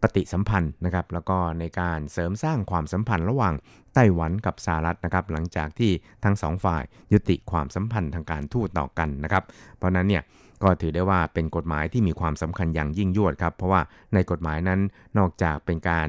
[0.01, 3.53] ปฏิสัมพันธ์นะครับ แล้วก็ในการเสริมสร้างความสัมพันธ์ระหว่าง
[3.93, 5.91] ไต้หวันกับสหรัฐนะครับ หลังจากที่
[6.23, 9.43] ทั้งสองฝ่ายยุติความสัมพันธ์ทางการทูตต่อกันนะครับ
[9.77, 10.23] เพราะนั้นเนี่ย
[10.63, 13.81] ก็ถือได้ว่าเป็นกฎหมายที่มีความสำคัญอย่างยิ่งยวดครับ เพราะว่า
[14.13, 14.79] ในกฎหมายนั้น
[15.17, 16.07] นอกจากเป็นการ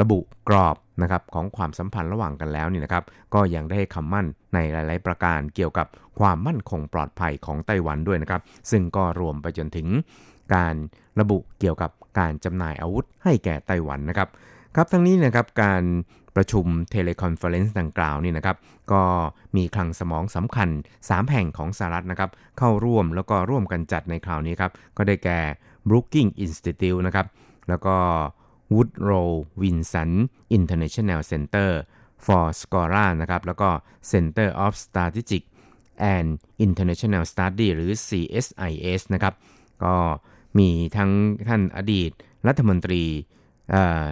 [0.00, 0.18] ระบุ
[0.48, 5.86] กรอบนะครับของความสัมพันธ์ระหว่างกันแล้วนี่นะครับ ก็ยังได้คำมั่นในหลาย ๆ ประการเกี่ยวกับ
[6.18, 9.88] ความมั่นคงปลอดภัยของไต้หวันด้วยนะครับ ซึ่งก็รวมไปจนถึง
[10.54, 10.74] การ
[11.20, 14.28] ระบุเกี่ยวกับการจำหน่ายอาวุธให้แก่ไต้หวันนะครับ
[14.74, 15.82] ครับทั้งนี้นะครับการ
[16.36, 18.56] ประชุม teleconference ดังกล่าวนี่นะครับ
[18.92, 19.02] ก็
[19.56, 20.68] มีคลังสมองสำคัญ
[21.04, 25.40] 3 แห่งของสหรัฐนะครับเข้าร่วมแล้วก็ร่วมกันจัดในคราวนี้ครับก็ได้แก่
[25.88, 27.26] Brookings Institute นะครับ
[27.68, 27.96] แล้วก็
[28.74, 30.10] Woodrow Wilson
[30.58, 31.70] International Center
[32.26, 33.68] for Scholar นะครับแล้วก็
[34.12, 35.42] Center of Strategic
[36.14, 36.28] and
[36.66, 39.34] International Study หรือ CSIS นะครับ
[39.84, 39.94] ก็
[40.58, 41.10] มีทั้ง
[41.48, 42.10] ท่านอดีต
[42.46, 43.02] รัฐมนตรี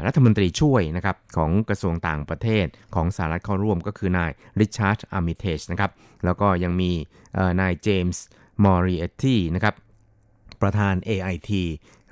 [0.07, 4.31] รัฐมนตรีช่วยนะครับของกระทรวงต่างประเทศของสหรัฐเข้าร่วมก็คือนาย
[4.61, 5.91] ริชาร์ดอาร์มิเทจนะครับ
[6.25, 6.93] แล้วก็ยังมี
[7.61, 9.75] นายเจมส์โมริอาร์ตีนะครับ
[10.63, 11.51] ประธาน AIT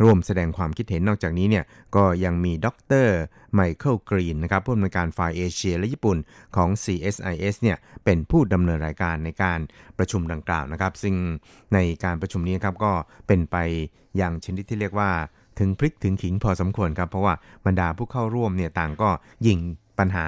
[0.02, 1.64] ร่วมแสดงความคิดเห็นนอกจากนี้เนี่ย
[1.96, 2.66] ก็ยังมีด
[3.04, 3.08] ร
[3.54, 6.18] ไมเคิลกรีนนะครับผู้อำนวยการฝ่ายเอเชียและญี่ปุ่น
[6.56, 9.60] ของ CSIS เนี่ยเป็นผู้ดำเนินรายการในการ
[9.98, 11.14] ประชุมดังกล่าวนะครับ ซึ่ง
[11.74, 12.92] ในการประชุมนี้ครับก็
[13.26, 13.56] เป็นไป
[14.16, 15.10] อย่างชนิดที่เรียกว่า
[15.58, 17.34] ถึงพริกถึงขิงพอสมควรครับ เพราะว่า
[17.66, 19.10] บรรดาผู้เข้าร่วมเนี่ยต่างก็
[19.46, 19.58] ยิง
[19.98, 20.26] ปัญหา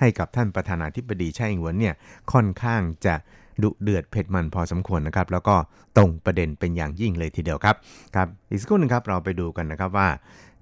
[0.00, 1.94] ให้กับท่านประธานาธิบดีไช่อิงหวนเนี่ย
[2.32, 3.14] ค่อนข้างจะ
[3.62, 5.56] ดุเดือดเผ็ดมันพอสมควรนะครับ แล้วก็
[5.96, 7.76] ตรงประเด็นเป็นอย่างยิ่งเลยทีเดียวครับ
[8.14, 10.08] ครับอีกสักครู่นึงครับเราไปดูกันนะครับว่า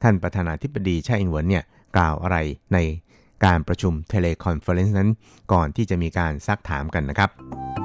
[0.02, 1.64] ท่านประธานาธิบดีไช่อิงเหวินเนี่ย
[1.96, 2.36] กล่าวอะไร
[2.72, 2.78] ใน
[3.44, 5.10] การประชุม teleconference นั้น
[5.52, 7.83] ก่อนที่จะมีการซักถามกันนะครับ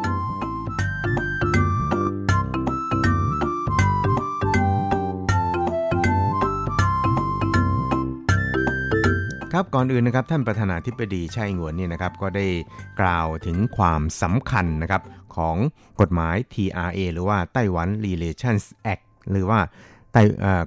[9.53, 12.47] ครับก่อนอื่นนะครับท่านประธานาธิบดีไช่อิงเหวินเนี่ยนะครับก็ได้
[13.01, 15.01] กล่าวถึงความสำคัญนะครับ
[15.35, 15.55] ของ
[16.01, 19.59] กฎหมาย TRA หรือว่าไต้หวัน Relations Act หรือว่า
[20.13, 20.21] ไต้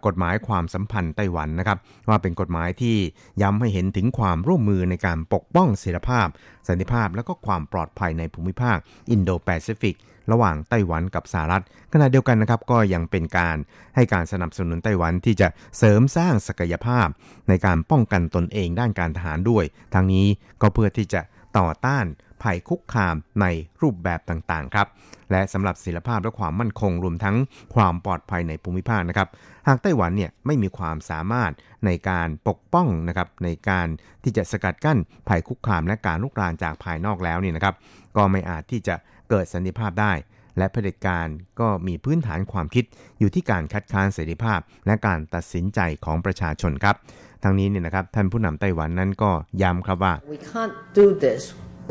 [0.07, 1.79] กฎหมายความสัมพันธ์ไต้หวันนะครับ
[2.09, 2.97] ว่าเป็นกฎหมายที่
[3.43, 6.27] ย้ำให้เห็นถึงความร่วมมือในการปกป้องเสรีภาพ
[6.69, 8.77] สันติภาพและก็ความปลอดภัยในภูมิภาค
[9.11, 9.97] อินโดแปซิฟิก
[10.33, 13.57] ระหว่างไต้หวันกับสหรัฐ ขณะเดียวกันนะครับก็ยังเป็นการ
[13.95, 15.49] ให้การสนับสนุนไต้หวันที่จะ
[15.79, 17.07] เสริมสร้างศักยภาพ
[17.49, 19.65] ในการป้องกันตนเองด้านการทหารด้วย
[19.95, 20.27] ทางนี้
[20.61, 21.21] ก็เพื่อที่จะ
[21.59, 22.07] ต่อต้าน
[22.43, 23.47] ภัยคุกคามใน
[23.83, 24.89] รูปแบบต่างๆครับ
[25.31, 27.37] และสำหรับศิลภาพและความมั่นคงรวมทั้ง
[27.75, 29.29] ความปลอดภัยในภูมิภาคนะครับ
[29.69, 31.53] หากไต้หวันเนี่ยไม่มีความสามารถ
[31.87, 33.87] ในการปกป้องนะครับในการ
[34.23, 34.99] ที่จะสกัดกั้น
[35.29, 37.75] ภัยคุกคามและการลุกรานจากภายนอกแล้วนี่นะครับ
[38.17, 38.95] ก็ไม่อาจที่จะ
[39.33, 40.13] เกิดสันติภาพได้
[40.59, 41.27] และเผด็จการ
[41.61, 42.85] ก็มีพื้นฐานความคิด
[43.19, 46.97] อยู่ที่การคัดค้านเสรีภาพ และการตัดสินใจของประชาชนครับ
[47.43, 49.31] ทางนี้เนี่ยนะครับท่านผู้นำไต้หวันนั้นก็
[49.63, 51.43] ย้ำครับว่า We can't do this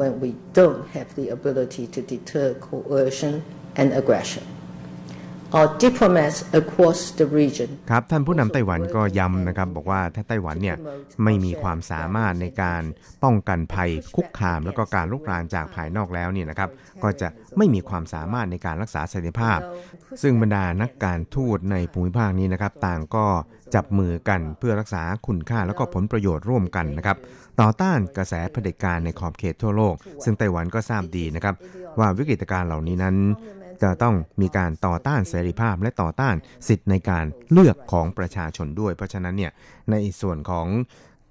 [0.02, 0.30] when we
[0.60, 3.34] don't have the ability to deter coercion
[3.80, 4.44] and aggression.
[5.58, 10.78] Or diplomats across the region ครับท่านผู้นำไต้หวันก็ย้ำนะครับบอกว่าถ้าไต้หวันเนี่ย
[11.24, 12.82] ไม่มีความสามารถในการ
[13.24, 16.70] ป้องกันภัยคุกคาม แล้วก็การลุกรานจากภายนอกแล้วเนี่ยนะครับ
[17.04, 17.28] ก็จะ
[17.58, 19.60] ไม่มีความสามารถในการรักษาสันติภาพ
[20.22, 23.26] ซึ่งบรรดานักการทูตในภูมิภาคนี้นะครับต่างก็
[23.76, 27.18] จับมือกันเพื่อรักษาคุณค่าแล้วก็ผลประโยชน์ร่วมกันนะครับ
[27.62, 31.56] ต่อต้านกระแสเผด็จการในขอบเขตทั่วโลก ซึ่งไต้หวันก็ทราบดีนะครับ
[32.00, 33.16] ว่าวิกฤตการณ์เหล่านี้นั้น
[33.84, 36.36] จะต้องมีการต่อต้านเสรีภาพและต่อต้าน
[36.68, 39.52] สิทธิ์ในการเลือกของประชาชนด้วย เพราะฉะนั้นเนี่ย
[39.92, 40.68] ในส่วนของ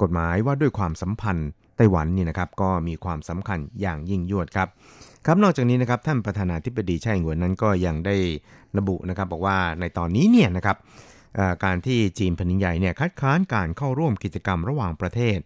[0.03, 4.69] กฎหมายว่าด้วยความสัมพันธ์ไต้หวันนี่นะครับก็มีความสำคัญอย่างยิ่งยวดครับ
[5.27, 8.17] ครับนอกจากนี้นะครับท่านประธานาธิบดีไช่หงวนนั้นก็ยังได้
[8.79, 10.77] ระบุนะครับบอกว่าในตอนนี้เนี่ยนะครับ
[11.65, 15.39] การที่จีนแผ่นดินใหญ่เนี่ยคัดค้านการเข้าร่วมกิจกรรมระหว่างประเทศ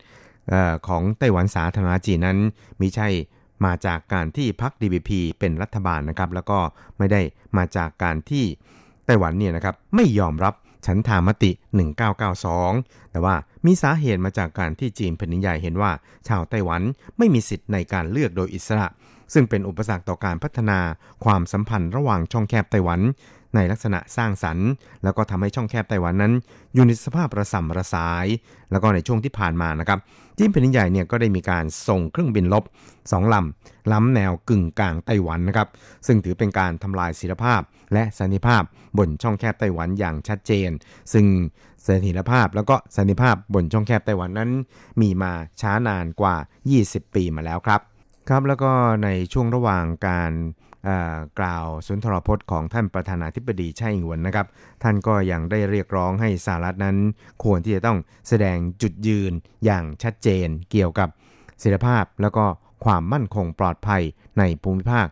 [0.89, 2.39] ของไต้หวันสาธารณจีนนั้น
[2.81, 3.09] มีใช่
[3.65, 6.59] มาจากการที่พรรค DPP เป็นรัฐบาลนะครับ แล้วก็
[6.99, 7.21] ไม่ได้
[7.57, 8.45] มาจากการที่
[9.07, 10.55] ไต้หวันเนี่ยนะครับไม่ยอมรับ
[10.87, 11.51] ฉันทามติ
[12.31, 13.35] 1992 แต่ว่า
[13.67, 15.91] มีสาเหตุมาจากการที่จีนแผ่นดินใหญ่เห็นว่า
[16.29, 16.83] ชาวไต้หวัน
[17.19, 18.89] ไม่มีสิทธิ์ในการเลือกโดยอิสระ
[19.33, 20.79] ซึ่งเป็นอุปสรรคต่อการพัฒนา
[21.25, 23.01] ความสัมพันธ์ระหว่างช่องแคบไต้หวัน
[23.55, 24.69] ในลักษณะสร้างสรรค์
[25.05, 26.33] แล้วก็ทำให้ช่องแคบไต้หวันนั้น
[26.75, 28.27] อยู่ในสภาพระสำระสาย
[28.71, 29.99] แล้วก็ในช่วงที่ผ่านมานะครับ
[30.39, 32.65] จีนแผ่นดินใหญ่เนี่ยก็ได้มีการส่งเครื่องบินลบ
[33.03, 35.69] 2ลำล้ำแนวกึ่งกลางไต้หวันนะครับ
[36.07, 37.61] ซึ่งถือเป็นการทำลายศิลภาพ
[37.93, 38.63] และสันติภาพ
[38.99, 40.71] บนช่องแคบไต้หวันอย่างชัดเจน
[41.13, 41.27] ซึ่ง
[41.83, 44.51] เสถียรภาพแล้วก็สันติภาพบนช่องแคบไต้หวันนั้น
[45.01, 46.37] มีมาช้านานกว่า
[46.77, 47.81] 20 ปีมาแล้วครับ
[48.29, 48.73] ครับแล้วก็
[49.05, 50.33] ในช่วงระหว่างการ
[51.41, 54.47] กล่าวสุนทรพจน์ของท่านประธานาธิบดีไช่หวนนะครับ
[54.83, 56.97] ท่านก็ยังได้เรียกร้องให้สหรัฐนั้น
[57.45, 59.33] ควรที่จะต้องแสดงจุดยืน
[59.65, 61.09] อย่างชัดเจนเกี่ยวกับ
[61.63, 62.45] ศิลภาพแล้วก็
[62.85, 64.03] ความมั่นคงปลอดภัย
[64.39, 65.07] ในภูมิภาค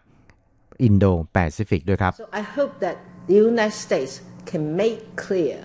[0.83, 2.97] อินโดแปซิฟิกด้วยครับ so I hope that
[3.29, 4.13] the United States
[4.51, 5.57] can make clear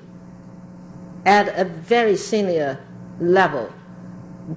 [1.38, 2.70] at a very senior
[3.42, 3.66] level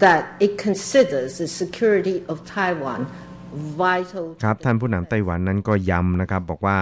[0.05, 3.01] that it considers the security of Taiwan
[4.43, 6.79] ครับ ท่านผู้นำไต้หวันนั้นก็ย้ำนะครับ บอกว่า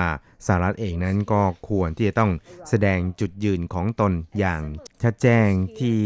[0.46, 2.30] สหรัฐเองนั้นก็ควรที่จะต้อง
[2.68, 4.62] แสดงจุดยืนของตนอย่าง
[5.02, 5.48] ชัดแจ้ง
[5.80, 5.98] ที่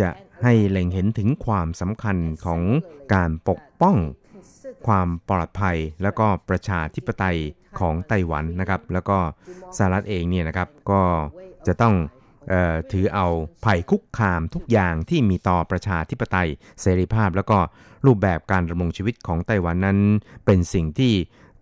[0.00, 0.10] จะ
[0.42, 2.60] ให้เล็งเห็นถึงความสำคัญของ
[3.14, 3.96] การปกป้อง
[4.86, 7.38] ความปลอดภัยแล้วก็ประชาธิปไตย
[7.78, 9.18] ของไต้หวันนะครับ แล้วก็
[9.76, 11.02] สหรัฐเองเนี่ยนะครับก็
[11.66, 11.94] จะต้อง
[12.92, 13.26] ถือเอา
[13.64, 16.48] ภัยคุกคามทุกอย่างที่มีต่อประชาธิปไตย
[16.80, 17.58] เสรีภาพแล้วก็
[18.06, 19.98] รูปแบบการดำรงชีวิตของไต้หวันนั้น
[20.46, 21.12] เป็นสิ่งที่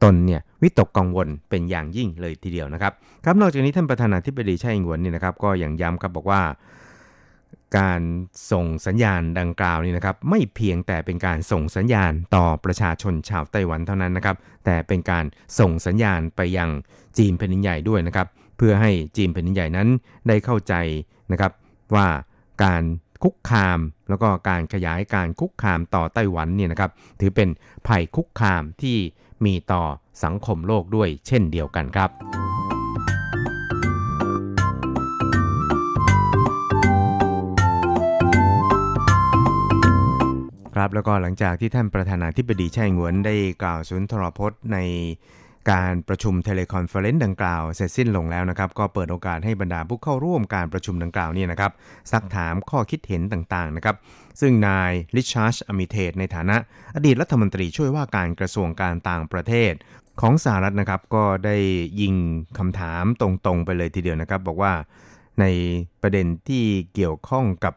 [0.03, 2.93] ตนเนี่ยวิตกกังวลเป็นอย่างยิ่งเลยทีเดียวนะครับ
[3.24, 6.43] ครับนอกจากนี้ท่านประธานาธิบดีไช่อิงหวนนี่นะครับ ก็อย่างย้ำครับบอกว่า
[7.78, 8.03] การ
[8.53, 15.24] ส่งสัญญาณดังกล่าวนี่นะครับ ไม่เพียงแต่เป็นการส่งสัญญาณต่อประชาชนชาวไต้หวันเท่านั้นนะครับ แต่เป็นการ
[15.59, 16.70] ส่งสัญญาณไปยัง
[17.18, 18.26] จีนแผ่นดินใหญ่ด้วยนะครับ
[18.57, 19.88] เพื่อให้จีนแผ่นดินใหญ่นั้น
[20.28, 20.74] ได้เข้าใจ
[21.32, 21.52] นะครับ
[21.94, 22.07] ว่า
[22.64, 22.82] การ
[23.22, 23.78] คุกคาม
[24.09, 26.90] แล้วก็การขยายการคุกคามต่อไต้หวันเนี่ยนะครับ
[27.20, 27.48] ถือเป็น
[27.86, 28.96] ภัยคุกคามที่
[29.44, 29.82] มีต่อ
[30.24, 32.11] สังคมโลกด้วยเช่นเดียวกันครับ
[40.74, 44.78] ครับแล้วก็หลังจากที่ท่านประธานาธิบดีไช่อิงเหวินได้กล่าวสุนทรพจน์ใน
[45.70, 51.72] การประชุม teleconference ดังกล่าวเสร็จสิ้นลงแล้วนะครับ ก็เปิดโอกาสให้บรรดาผู้เข้าร่วมการประชุมดังกล่าวนี่นะครับ
[52.12, 53.96] ซักถามข้อคิดเห็นต่างๆนะครับ
[54.40, 56.56] ซึ่งนายริชาร์ดอาร์มิเทจในฐานะ
[56.96, 59.72] อดีตรัฐมนตรีช่วยว่าการกระทรวงการต่างประเทศ
[60.20, 61.56] ของสหรัฐนะครับก็ได้
[62.00, 62.14] ยิง
[62.58, 64.72] คำถามตรงๆไปเลยทีเดียวนะครับ บอกว่า
[65.40, 65.44] ใน
[66.02, 66.64] ประเด็นที่
[66.94, 67.74] เกี่ยวข้องกับ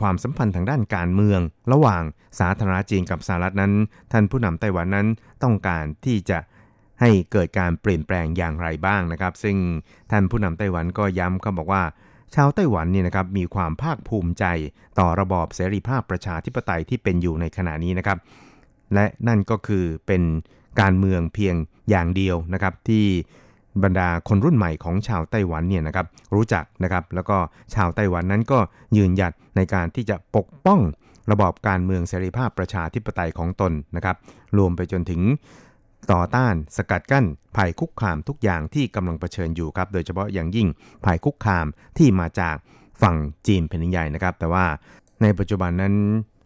[0.00, 1.40] ความสัมพันธ์ทางด้านการเมือง
[1.72, 2.02] ระหว่าง
[2.40, 3.72] สาธารณจีนกับสหรัฐนั้น
[4.12, 5.06] ท่านผู้นำไต้หวันนั้น
[5.42, 6.38] ต้องการที่จะ
[7.00, 9.56] ให้เกิดการเปลี่ยนแปลงอย่างไรบ้างนะครับ ซึ่ง
[10.10, 11.82] ท่านผู้นำไต้หวันก็ย้ำเขาบอกว่า
[12.34, 14.44] ชาวไต้หวันเนี่ยนะครับมีความภาคภูมิใจ
[14.98, 18.18] ต่อระบอบเสรีภาพประชาธิปไตยที่เป็นอยู่ในขณะนี้นะครับ
[18.94, 20.22] และนั่นก็คือเป็น
[20.80, 21.54] การเมืองเพียง
[21.90, 23.04] อย่างเดียวนะครับที่
[23.82, 27.36] บรรดาคนรุ่นใหม่ของชาวไต้หวันเนี่ยนะครับรู้จักนะครับ แล้วก็
[27.74, 28.58] ชาวไต้หวันนั้นก็
[28.96, 30.80] ยืนหยัดในการที่จะปกป้อง
[31.30, 34.16] ระบอบการเมืองเสรีภาพประชาธิปไตยของตนนะครับ
[34.58, 35.20] รวมไปจนถึง
[36.12, 37.24] ต่อต้านสกัดกั้น
[37.56, 40.68] ภัยคุกคามทุกอย่างที่กำลังเผชิญอยู่ครับโดยเฉพาะอย่างยิ่ง
[41.04, 41.66] ภัยคุกคาม
[41.98, 42.56] ที่มาจาก
[43.02, 44.66] ฝั่งจีนแผ่นใหญ่นะครับ แต่ว่า
[45.22, 45.94] ในปัจจุบันนั้น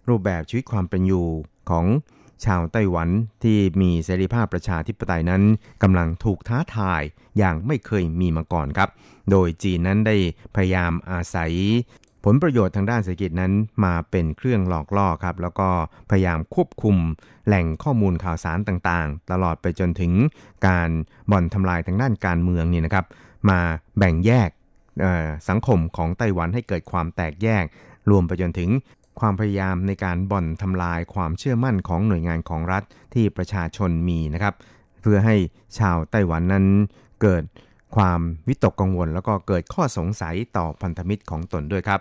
[0.09, 1.27] รูปแบบชีวิตความเป็นอยู่
[1.71, 1.87] ของ
[2.45, 3.09] ชาวไต้หวัน
[3.43, 5.43] ที่มีเสรีภาพประชาธิปไตยนั้น
[5.83, 7.03] กำลังถูกท้าทาย
[7.39, 8.89] อย่างไม่เคยมีมาก่อนครับ
[9.31, 10.17] โดยจีนนั้นได้
[10.55, 11.53] พยายามอาศัย
[12.25, 13.53] ผลประโยชน์ทางด้านเศรษฐกิจนั้น
[13.85, 15.69] มาเป็นเครื่องหลอกล่อครับ แล้วก็
[16.11, 16.97] พยายามควบคุม
[17.47, 20.13] แหล่งข้อมูลข่าวสารต่างๆ ตลอดไปจนถึง
[20.69, 20.91] การ
[21.31, 23.07] บ่อนทำลายทางด้านการเมืองนี่นะครับ
[23.51, 23.61] มา
[23.99, 24.51] แบ่งแยก
[25.49, 27.65] สังคมของไต้หวันให้เกิดความแตกแยก
[28.11, 28.71] รวมไปจนถึง
[29.21, 32.83] ความพยายามในการบ่อนทำลายความเชื่อมั่นของหน่วยงานของรัฐ
[33.15, 34.55] ที่ประชาชนมีนะครับ
[35.01, 35.37] เพื่อให้
[35.79, 36.67] ชาวไต้หวันนั้น
[37.23, 37.43] เกิด
[37.97, 42.01] ความวิตกกังวล แล้วก็เกิดข้อสงสัยต่อพันธมิตรของตนด้วยครับ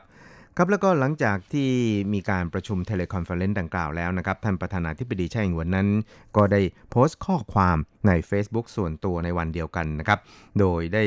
[0.57, 1.69] ครับแล้วก็หลังจากที่
[2.13, 5.87] มีการประชุม teleconference ดังกล่าวแล้วนะครับ ท่านประธานาธิบดีไช่อิงเหวินนั้น
[6.35, 7.77] ก็ได้โพสต์ข้อความ
[8.07, 10.19] ใน Facebook ส่วนตัวในวันเดียวกันนะครับ
[10.59, 11.03] โดยได้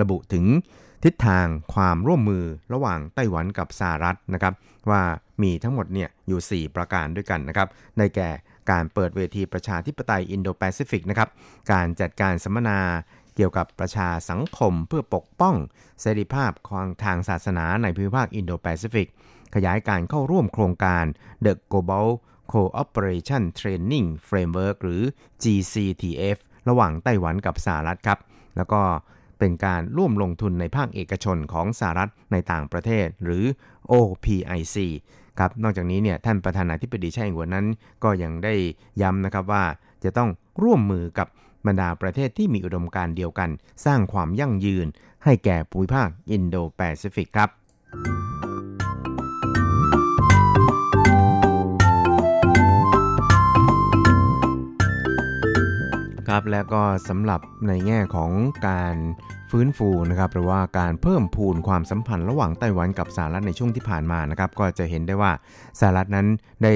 [0.00, 0.44] ระบุถึง
[1.04, 4.54] ทิศทางความร่วมมือระหว่างไต้หวันกับสหรัฐนะครับ
[4.90, 5.02] ว่า
[5.42, 7.68] มีทั้งหมดเนี่ยอยู่ 4 ประการด้วยกันนะครับ
[7.98, 8.30] ได้แก่
[8.70, 11.28] การเปิดเวทีประชาธิปไตยอินโดแปซิฟิกนะครับ
[11.72, 12.78] การจัดการสัมมนา
[13.36, 15.54] เกี่ยวกับประชาสังคมเพื่อปกป้อง
[16.00, 19.08] เสรีภาพของทางศาสนาในภูมิภาคอินโดแปซิฟิก
[19.54, 21.04] ขยายการเข้าร่วมโครงการ
[21.44, 22.08] The Global
[22.52, 25.02] Cooperation Training Framework หรือ
[25.42, 28.18] GCTF ระหว่างไต้หวันกับสหรัฐครับ
[28.56, 28.82] แล้วก็
[29.38, 33.44] เป็นการร่วมลงทุนในภาคเอกชนของสหรัฐในต่างประเทศหรือ
[33.92, 34.76] OPIC
[35.38, 37.66] ครับ นอกจากนี้เนี่ยท่านประธานาธิบดีไช่อิงหวนั้น
[38.04, 38.54] ก็ยังได้
[39.02, 39.64] ย้ำนะครับว่า
[40.04, 40.30] จะต้อง
[40.62, 41.28] ร่วมมือกับ
[41.66, 43.50] บรรดาประเทศที่มีอุดมการเดียวกัน
[43.84, 44.86] สร้างความยั่งยืน
[45.24, 47.50] ให้แก่ภูมิภาคอินโดแปซิฟิกครับ
[56.28, 58.30] ครับแล้วก็สำหรับในแง่ของ
[58.68, 58.96] การ
[59.50, 65.32] ฟื้นฟูนะครับหรือว่าการเพิ่มพูนความสัมพันธ์ระหว่างไต้หวันกับสหรัฐในช่วงที่ผ่านมานะครับก็จะเห็นได้ว่า
[65.80, 66.26] สหรัฐนั้น
[66.64, 66.74] ได้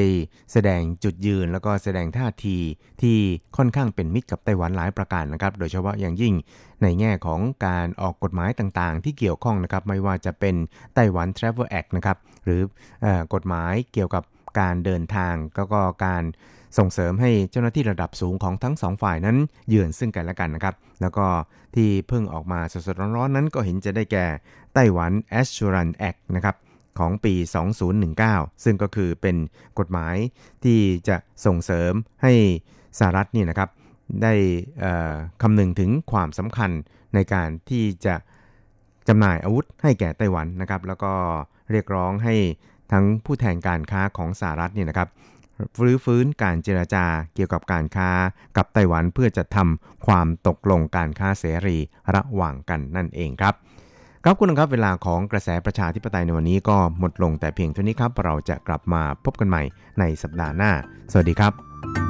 [0.52, 2.58] แสดงจุดยืน แล้วก็แสดงท่าที
[3.02, 3.18] ที่
[3.56, 6.34] ค่อนข้างเป็นมิตรกับไต้หวันหลายประการนะครับ โดยเฉพาะอย่างยิ่ง
[6.82, 10.54] ในแง่ของการออกกฎหมายต่างๆ ที่เกี่ยวข้องนะครับไม่ว่าจะเป็น
[10.94, 12.60] ไต้หวัน Travel Act นะครับหรือ
[13.04, 14.22] อกฎหมายเกี่ยวกับ
[14.60, 15.34] การเดินทาง
[15.74, 16.24] ก็การ
[16.78, 19.36] ส่งเสริมให้เจ้าหน้าที่ระดับสูงของทั้งสองฝ่ายนั้น
[19.68, 21.26] เยือนซึ่งกันและกันนะครับ แล้วก็
[21.74, 24.26] ที่เพิ่งออกมาสดๆร้อนๆนั้นก็เห็นจะได้แก่
[24.74, 26.56] ไต้หวัน Assurance Act นะครับ
[26.98, 27.34] ของปี
[27.98, 29.36] 2019 ซึ่งก็คือเป็น
[29.78, 30.16] กฎหมาย
[30.64, 31.16] ที่จะ
[31.46, 31.92] ส่งเสริม
[32.22, 32.32] ให้
[32.98, 33.68] สหรัฐนี่นะครับ
[34.22, 34.34] ได้
[35.42, 36.70] คำนึงถึงความสำคัญ
[37.14, 38.14] ในการที่จะ
[39.08, 41.12] จำหน่ายอาวุธให้แก่ไต้หวันนะครับ แล้วก็
[41.70, 42.34] เรียกร้องให้
[42.92, 45.08] ทั้งผู้แทนการค้าของสหรัฐนี่นะครับ
[45.78, 47.04] ฟื้นฟื้นการเจราจา
[47.34, 48.10] เกี่ยวกับการค้า
[48.56, 51.78] กับไต้หวันเพื่อจะทำความตกลงการค้าเสรี
[52.14, 53.54] ระหว่างกันนั่นเองครับ
[54.24, 59.62] ครับคุณครับเวลาของกระแสประชาธิปไตยในวันนี้ก็หมดลงแต่เพียงเท่านี้ครับ เราจะกลับมาพบกันใหม่
[59.98, 60.70] ในสัปดาห์หน้า
[61.12, 62.09] สวัสดีครับ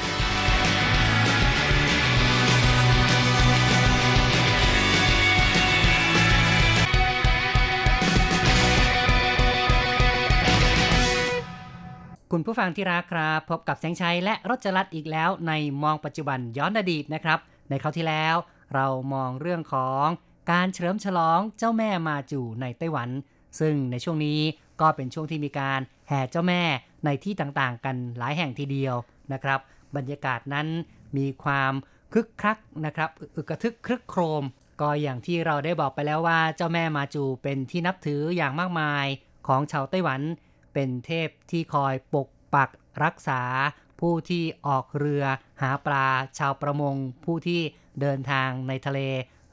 [12.35, 15.53] คุณผู้ฟังที่รักครับ พบกับแสงชัยและรจรัสอีกแล้วใน
[15.83, 18.35] มองปัจจุบันย้อนอดีตนะครับ ในคราวที่แล้ว
[18.73, 20.05] เรามองเรื่องของ
[20.51, 23.09] การเฉลิมฉลองเจ้าแม่มาจูในไต้หวัน
[23.59, 24.39] ซึ่งในช่วงนี้
[24.81, 26.61] ก็เป็นช่วงที่มีการแห่เจ้าแม่
[27.05, 28.95] ในที่ต่างๆ กันหลายแห่งทีเดียว
[29.33, 29.59] นะครับ
[29.95, 30.67] บรรยากาศนั้น
[31.17, 31.73] มีความ
[32.13, 34.43] คึกคักนะครับอึกกระทึกครึกโครม
[34.81, 39.05] ก็อย่างที่เราได้บอกไปแล้วว่าเจ้าแม่มาจูเป็นที่นับถืออย่างมากมาย
[39.47, 40.21] ของชาวไต้หวัน
[40.73, 42.69] เป็นเทพที่คอยปกปัก
[43.03, 43.41] รักษา
[43.99, 45.23] ผู้ที่ออกเรือ
[45.61, 46.07] หาปลา
[46.37, 46.95] ชาวประมง
[47.25, 47.61] ผู้ที่
[48.01, 48.99] เดินทางในทะเล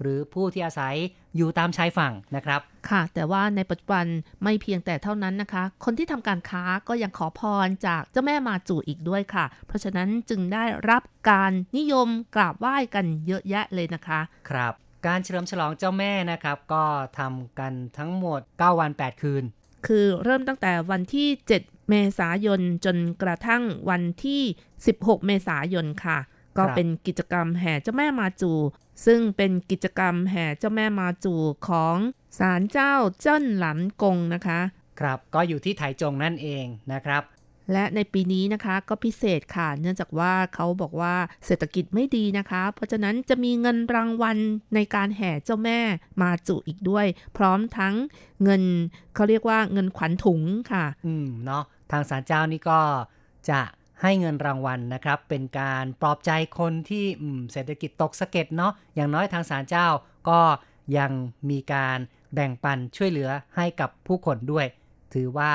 [0.01, 0.97] หรือผู้ที่อาศัย
[1.37, 2.61] อยู่ตามชายฝั่งนะครับ
[2.91, 4.07] ค่ะ แต่ว่าในปัจจุบัน
[4.43, 14.73] ไม่เพียงแต่เท่านั้นนะคะ คนที่ทำการค้าก็ยังขอพรจากเจ้าแม่มาจูอีกด้วยค่ะ เพราะฉะนั้นจึงได้รับการนิยมกราบไหว้กันเยอะแยะเลยนะคะ ครับ
[15.07, 16.85] การเฉลิมฉลองเจ้าแม่นะครับ ก็
[17.19, 19.45] ทำกันทั้งหมด 9 วัน 8 คืน
[19.89, 21.29] คือเริ่มตั้งแต่วันที่
[21.61, 24.43] 7 เมษายนจนกระทั่งวันที่
[24.85, 26.19] 16 เมษายนค่ะ
[26.59, 28.53] ก็เป็นกิจกรรมแห่เจ้าแม่มาจู
[29.07, 31.35] ซึ่งเป็นกิจกรรมแห่เจ้าแม่มาจู
[31.69, 31.97] ของ
[32.39, 34.61] ศาลเจ้าเจิ้นหลันกงนะคะ
[35.01, 37.23] ครับก็อยู่ที่ไถจงนั่นเองนะครับ
[37.73, 41.15] และในปีนี้นะคะก็พิเศษค่ะ เนื่องจากว่าเขาบอกว่า
[41.47, 44.39] เศรษฐกิจไม่ดีนะคะ เพราะฉะนั้นจะมีเงินรางวัล
[44.75, 45.81] ในการแห่เจ้าแม่
[46.23, 47.07] มาจุอีกด้วย
[47.37, 47.95] พร้อมทั้ง
[48.45, 48.63] เงิน
[49.15, 50.43] เขาเรียกว่าเงินขวัญถุง
[50.73, 52.81] ค่ะ อืมเนาะทางศาลเจ้านี่ก็
[53.51, 53.61] จะ
[54.03, 57.05] ให้เงินรางวัลนะครับ เป็นการปลอบใจคนที่
[57.53, 59.87] เศรษฐกิจตกสะเก็ดเนาะอย่างน้อยทางศาลเจ้า
[60.29, 60.41] ก็
[60.99, 61.13] ยัง
[61.51, 61.99] มีการ
[62.35, 64.67] แบ่งปันช่วยเหลือให้กับผู้คนด้วย
[65.15, 65.53] ถือว่า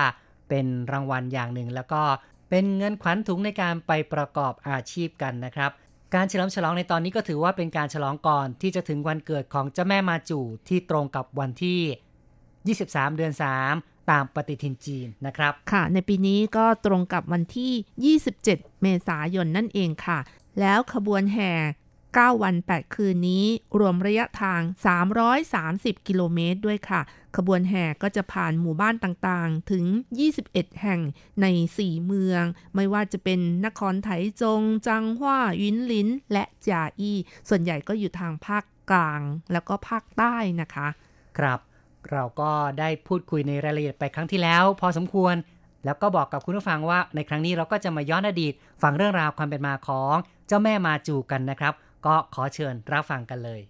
[0.53, 2.01] เป็นรางวัลอย่างหนึ่ง แล้วก็
[2.49, 5.71] เป็นเงินขวัญถุงในการไปประกอบอาชีพกันนะครับ
[6.15, 13.33] การเฉลิมฉลองในตอนนี้ก็ถือว่าเป็นการฉลองก่อนที่จะถึงวันเกิดของเจ้าแม่มาจูที่ตรงกับวันที่ 23 เดือน
[13.71, 20.19] 3ตามปฏิทินจีนนะครับ ค่ะ ในปีนี้ก็ตรงกับวันที่ 27 เมษายนนั่นเองค่ะ
[20.59, 21.51] แล้วขบวนแห่
[22.17, 23.45] 9 วัน 8 คืนนี้
[23.79, 24.61] รวมระยะทาง
[25.33, 27.01] 330 กิโลเมตรด้วยค่ะ
[27.35, 29.85] ขบวนแห่ก็จะผ่านหมู่บ้านต่างๆ ถึง
[30.31, 30.99] 21 แห่ง
[31.41, 31.45] ใน
[31.77, 32.43] 4 เมือง
[32.75, 34.09] ไม่ว่าจะเป็นนครไถ
[34.41, 37.17] จง จังหว้ายินลิน และจาอี้
[37.49, 40.87] ส่วนใหญ่ก็อยู่ทางภาคกลาง แล้วก็ภาคใต้นะคะ
[41.37, 41.59] ครับ
[42.11, 45.35] เราก็ได้พูดคุยในรายละเอียดไปครั้งที่แล้ว พอสมควร
[45.85, 50.15] แล้วก็บอกกับคุณผู้ฟังว่าในครั้งนี้เราก็จะมาย้อนอดีต ฟังเรื่องราวความเป็นมาของ
[50.47, 51.73] เจ้าแม่มาจูกันนะครับ
[52.05, 53.61] ก็ขอเชิญรับฟังกันเลย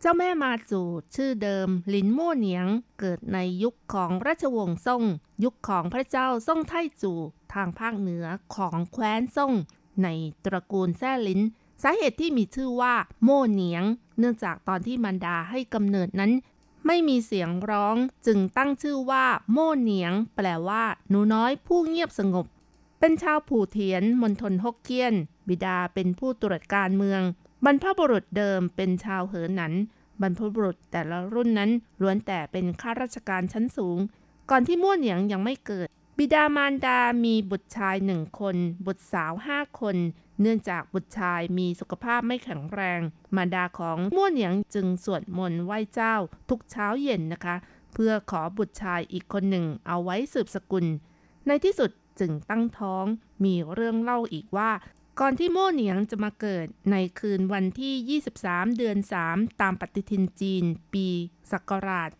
[0.00, 0.82] เจ้าแม่มาจู
[1.14, 2.66] ชื่อเดิมลินม่เหนียง
[3.00, 5.02] เกิดในยุคของราชวงศ์ซ่ง
[5.44, 7.12] ยุคของพระเจ้าซ่งไทจู
[7.54, 9.52] ทางภาคเหนือของแคว้นซ่ง
[10.02, 10.08] ใน
[10.44, 11.40] ตระกูลแซ่ลิน
[11.82, 12.94] สาเหตุที่มีชื่อว่า
[13.24, 13.84] โม่เหนียง
[14.18, 16.32] เนื่องจากตอนที่มันดาให้กำเนิดนั้น
[16.86, 22.46] ไม่มีเสียงร้องจึงตั้งชื่อว่าโม่เหนียง แปลว่าหนูน้อยผู้เงียบสงบ
[23.00, 25.14] เป็นชาวผู่เทียนมณฑลฮกเกี้ยน
[25.48, 27.22] บิดาเป็นผู้ตรวจการเมือง
[27.64, 29.72] บรรพบุรุษเดิมเป็นชาวเหอหนัน
[30.20, 31.70] บรรพบุรุษแต่ละรุ่นนั้น
[32.00, 33.98] ล้วนแต่เป็นข้าราชการชั้นสูง
[34.50, 38.56] ก่อนที่ม่วนเหนียงยังไม่เกิด บิดามารดามีบุตรชายหนึ่งคน
[38.86, 39.96] บุตรสาวห้าคน
[40.40, 43.00] เนื่องจากบุตรชายมีสุขภาพไม่แข็งแรง
[43.36, 46.14] มารดาของม่วนเหนียงจึงสวดมนต์ไหว้เจ้า
[46.48, 47.56] ทุกเช้าเย็นนะคะ
[47.94, 50.86] เพื่อขอบุตรชายอีกคนหนึ่งเอาไว้สืบสกุล
[51.46, 53.04] ในที่สุดจึงตั้งท้อง
[53.44, 54.70] มีเรื่องเล่าอีกว่า
[55.20, 58.96] ก่อนที่โม่เหนียงจะมาเกิดในคืนวันที่ 23 เดือน
[59.28, 61.06] 3 ตามปฏิทินจีน ปี
[61.52, 62.10] ศักราช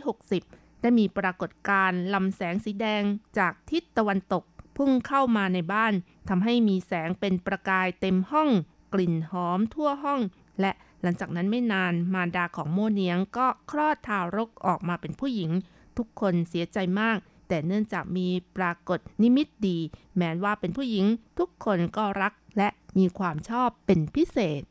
[0.00, 3.02] 960 ได้มีปรากฏการณ์ลำแสงสีแดง
[3.38, 4.44] จากทิศตะวันตก
[4.76, 5.92] พุ่งเข้ามาในบ้าน
[6.28, 8.50] ทำให้มีแสงเป็นประกายเต็มห้อง
[8.92, 10.20] กลิ่นหอมทั่วห้อง
[10.60, 15.50] และหลังจากนั้นไม่นานมารดาของโมเนียงก็คลอดทารกออกมาเป็นผู้หญิง
[15.96, 17.18] ทุกคนเสียใจมาก
[17.48, 19.78] แต่เนื่องจากมีปรากฏนิมิตดี
[20.16, 21.06] แม้ว่าเป็นผู้หญิง
[21.38, 22.68] ทุกคนก็รักและ
[22.98, 24.62] มีความชอบเป็นพิเศษ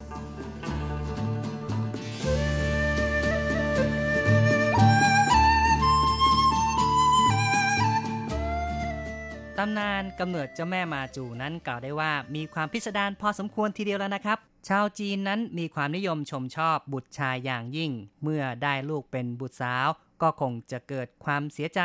[9.58, 14.38] ตำนานกำเนิดเจ้าแม่มาจูนั้นกล่าวได้ว่ามีความพิสดารพอสมควรทีเดียวแล้วนะครับ
[14.68, 17.92] ชาวจีนนั้นมีความนิยมชมชอบบุตรชายอย่างยิ่ง
[18.24, 19.88] เมื่อได้ลูกเป็นบุตรสาว
[20.22, 21.82] ก็คงจะเกิดความเสียใจ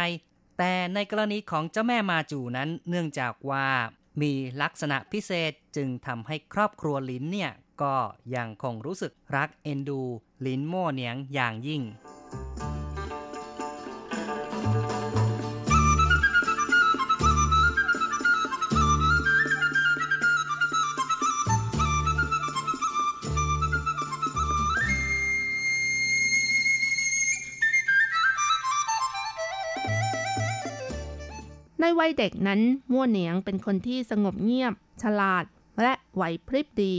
[0.58, 3.66] แต่ในกรณีของเจ้าแม่มาจูนั้นเนื่องจากว่า
[4.22, 7.52] มีลักษณะพิเศษจึงทำให้ครอบครัวลินเนี่ย
[7.82, 7.96] ก็
[8.36, 10.00] ยังคงรู้สึกรักเอ็นดู
[10.46, 11.82] ลินโม่เนียงอย่างยิ่ง
[31.98, 32.60] วัยเด็กนั้น
[32.92, 34.72] มั่วเหนียงเป็นคนที่สงบเงียบ
[35.02, 35.44] ฉลาด
[35.82, 36.94] และไหวพริบดี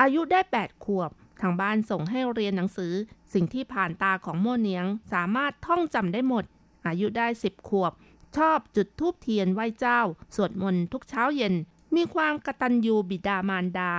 [0.00, 1.10] อายุได้ 8 ขวบ
[1.40, 2.92] ทางบ้านส่งให้เรียนหนังสือ
[3.32, 6.44] สิ่งที่ผ่านตาของมั่วเหนียงสามารถท่องจำได้หมด
[6.86, 7.92] อายุได้ 10 ขวบ
[8.36, 10.00] ชอบจุดทูบเทียนไหว้เจ้า
[10.34, 11.54] สวดมนต์ทุกเช้าเย็น
[11.94, 13.92] มีความกตัญญูบิดามารดา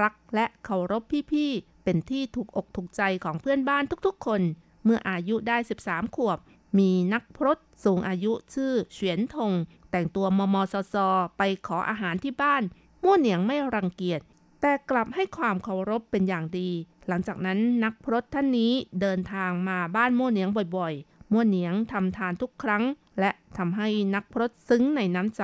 [0.00, 4.40] รักและเคารพพี่ๆเป็นที่ถูกอกถูกใจของเพื่อนบ้านทุกๆ คน
[4.84, 6.38] เมื่ออายุได้ 13 ขวบ
[6.78, 9.52] มีนักพรตสูงอายุชื่อเฉียนทง
[9.90, 10.94] แต่งตัวมมซซ
[11.38, 12.62] ไปขออาหารที่บ้าน
[13.02, 14.20] มั่วเหนียงไม่รังเกียจ
[14.60, 16.70] แต่กลับให้ความเคารพเป็นอย่างดี
[17.08, 22.84] หลังจากนั้นนักพรตท่านนี้เดินทางมาบ้านมั่วเหนียงบ่อยๆ มั่วเหนียงทำทานทุกครั้ง
[23.20, 25.42] และทำให้นักพรตซึ้งในน้ำใจ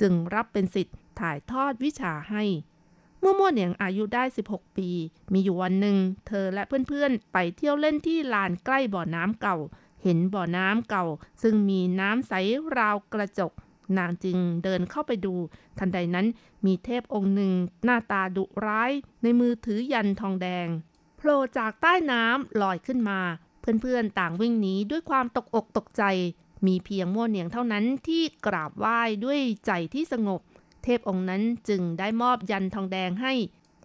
[0.00, 2.44] จึงรับเป็นสิทธิ์ถ่ายทอดวิชาให้
[3.20, 4.88] เมื่อมั่วเหนียงอายุได้ 16 ปี
[5.32, 5.96] มีอยู่วันหนึ่ง
[6.26, 9.56] เธอและเพื่อนๆ ไปเที่ยวเล่นที่ลานใกล้บ่อน้ำเก่า
[10.08, 11.04] เห็นบ่อน้ำเก่า
[11.42, 12.32] ซึ่งมีน้ำใส
[12.76, 13.52] ราวกระจก
[13.98, 15.34] นางจึงเดินเข้าไปดู
[15.78, 16.26] ทันใดนั้น
[16.66, 17.52] มีเทพองค์หนึ่ง
[17.84, 18.92] หน้าตาดุร้าย
[19.22, 20.66] ในมือถือยันทองแดง
[21.16, 23.20] โผล่จากใต้น้ำลอยขึ้นมา
[23.60, 26.02] เพื่อนๆต่างวิ่งหนีด้วยความตกอกตกใจ
[26.66, 30.40] มีเพียงม่วเหนียงเท่านั้นที่กราบไหว้ด้วยใจที่สงบ
[30.82, 33.32] เทพองค์นั้นจึงได้มอบยันทองแดงให้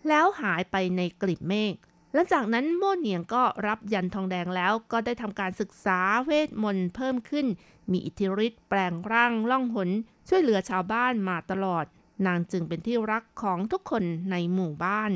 [0.07, 1.73] แล้วหายไปในกลีบเมฆ
[2.13, 7.47] หลังจากนั้นโม่เหนียงก็รับยันทองแดงแล้วก็ได้ทำการศึกษาเวทมนต์เพิ่มขึ้น
[7.91, 9.89] มีอิทธิฤทธิ์แปลงร่างล่องหน
[10.27, 11.85] ช่วยเหลือชาวบ้านมาตลอด
[12.25, 15.11] นางจึงเป็นที่รักของทุกคนในหมู่บ้าน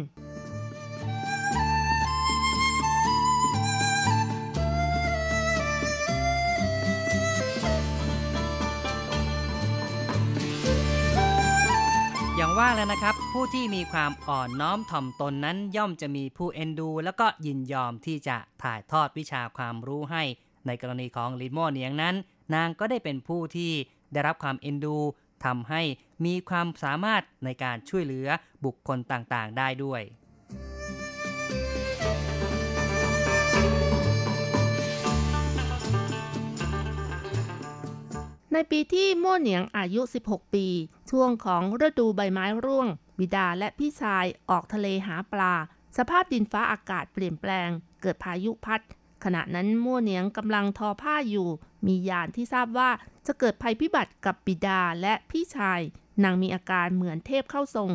[12.68, 20.24] ว่าแล้วนะครับ ผู้ที่มีความอ่อนน้อมถ่อมตนนั้นย่อมจะมีผู้เอ็นดู แล้วก็ยินยอมที่จะถ่ายทอดวิชาความรู้ให้
[20.68, 22.16] ในกรณีของลินโมเนียงนั้น
[22.56, 23.72] นางก็ได้เป็นผู้ที่
[24.14, 24.98] ได้รับความเอ็นดู
[25.46, 25.82] ทำให้
[26.26, 28.28] มีความสามารถในการช่วยเหลือ
[28.66, 30.02] บุคคลต่างๆ ได้ด้วย
[38.58, 40.68] ในปีที่โม่เหนียงอายุ 16 ปี
[41.12, 42.88] ช่วงของฤดูใบไม้ร่วง
[43.20, 45.54] บิดาและพี่ชายออกทะเลหาปลา
[45.98, 47.70] สภาพดินฟ้าอากาศเปลี่ยนแปลง
[48.02, 48.82] เกิดพายุพัด
[49.24, 51.50] ขณะนั้นโม่เหนียงกำลังทอผ้าอยู่
[51.86, 52.90] มียานที่ทราบว่า
[53.28, 55.82] จะเกิดภัยพิบัติกับบิดาและพี่ชาย
[56.24, 57.92] นางมีอาการเหมือนเทพเข้าทรง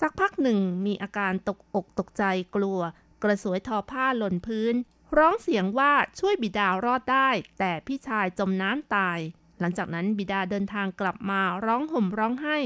[0.00, 2.24] สักพักหนึ่งมีอาการตกอกตกใจ
[2.56, 2.80] กลัว
[3.22, 4.74] กระสวยทอผ้าหล่นพื้น
[5.18, 9.20] ร้องเสียงว่าช่วยบิดารอดได้ แต่พี่ชายจมน้ำตาย
[9.60, 12.58] หลังจากนั้นบิดาเดินทางกลับมาร้องห่มร้องไห้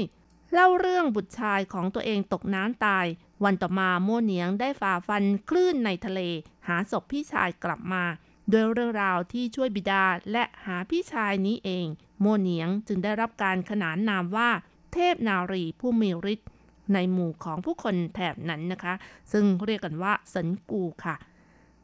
[0.53, 3.05] เล่าเรื่องบุตรชายของตัวเองตกน้ำตาย
[3.43, 6.19] วันต่อมาโม่เหนียงได้ฝ่าฟันคลื่นในทะเล
[6.67, 8.03] หาศพพี่ชายกลับมา
[8.49, 11.85] โดยเรื่องราวที่ช่วยบิดาและหาพี่ชายนี้เอง
[12.19, 14.49] โมเหนียงจึงได้รับการขนานนามว่า
[14.93, 16.49] เทพนารีผู้มีฤทธิ์
[16.93, 18.93] ในหมู่ของผู้คนแถบนั้นนะคะ
[19.31, 21.15] ซึ่งเรียกกันว่าสันกูค่ะ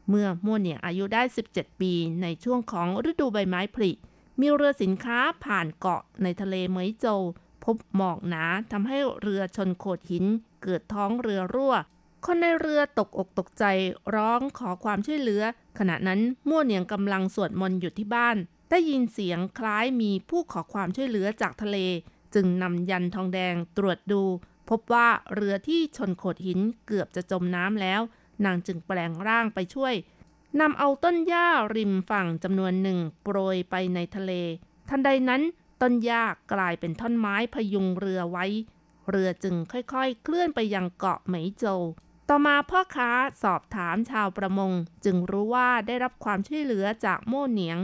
[0.08, 1.92] เมื่อโมเหนียงอายุได้ 17 ปี
[2.22, 3.90] ในช่วงของฤดูใบไม้ผลิ
[4.40, 7.22] มีเรือสินค้าผ่านเกาะในทะเลเหมยโจว
[7.64, 10.24] พบหมอกหนาทำให้เรือชนโขดหิน
[10.62, 11.74] เกิดท้องเรือรั่ว
[12.24, 13.64] คนในเรือตกอกตกใจ
[14.14, 15.42] ร้องขอความช่วยเหลือ
[15.78, 18.36] ขณะนั้นมั่วเหนียงกำลังสวดมนต์อยู่ที่บ้าน
[18.70, 21.78] ได้ยินเสียงคล้ายมีผู้ขอความช่วยเหลือจากทะเล
[22.34, 24.22] จึงนำยันทองแดงตรวจดู
[24.70, 28.00] พบว่าเรือที่ชนโขดหินเกือบจะจมน้ำแล้ว
[28.44, 29.94] นางจึงแปลงร่างไปช่วย
[30.60, 34.32] นำเอาต้นหญ้าริมฝั่งจำนวนหนึ่งโปรยไปในทะเล
[34.88, 35.42] ทันใดนั้น
[35.82, 38.46] ต้นหญ้ากลายเป็นท่อนไม้พยุงเรือไว้
[39.10, 41.82] เรือจึงค่อยๆ เคลื่อนไปยังเกาะเหมโจว
[42.28, 43.10] ต่อมาพ่อค้า
[43.42, 44.72] สอบถามชาวประมง
[45.04, 47.78] จึงรู้ว่าได้รับความช่วยเหลือจากโม่เหนียง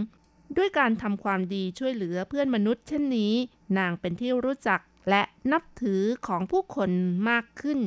[0.56, 3.32] ด้วยการทำความดีช่วยเหลือเพื่อนมนุษย์เช่นนี้
[3.78, 6.90] นางเป็นที่รู้จักและนับถือของผู้คน
[7.28, 7.78] มากขึ้น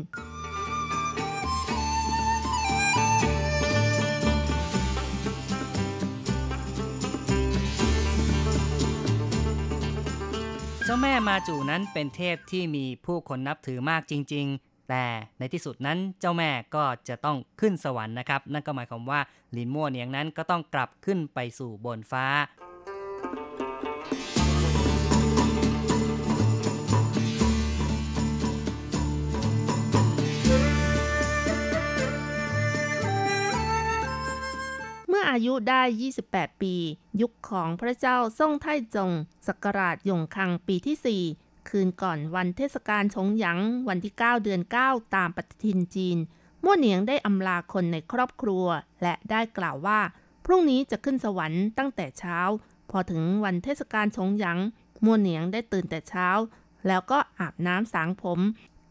[10.88, 15.06] เจ้าแม่มาจูนั้นเป็นเทพที่มีผู้คนนับถือมากจริง ๆ แต่
[15.40, 19.20] ในที่สุดนั้นเจ้าแม่ก็จะต้องขึ้นสวรรค์นะครับ นั่นก็หมายความว่า
[19.58, 22.26] ลินมั่วเนียงนั้นก็ต้องกลับขึ้นไปสู่บนฟ้า
[35.30, 35.82] อายุได้
[36.22, 36.76] 28 ปี
[37.22, 39.12] ยุคของพระเจ้าซ่งไท่จง
[39.48, 46.18] สกราชยงคังปีที่ 4 คืนก่อนวันเทศกาลชงหยางวันที่ 9 เดือน 9 ตามปฏิทินจีน
[46.64, 48.66] มั่วเหนียงได้อำลาคนในครอบครัว
[49.02, 50.00] และได้กล่าวว่า
[50.46, 52.40] พรุ่งนี้จะขึ้นสวรรค์ตั้งแต่เช้า
[52.90, 54.60] พอถึงวันเทศกาลชงหยาง
[55.04, 56.28] มั่วเหนียงได้ตื่นแต่เช้า
[56.88, 58.40] แล้วก็อาบน้ำสางผม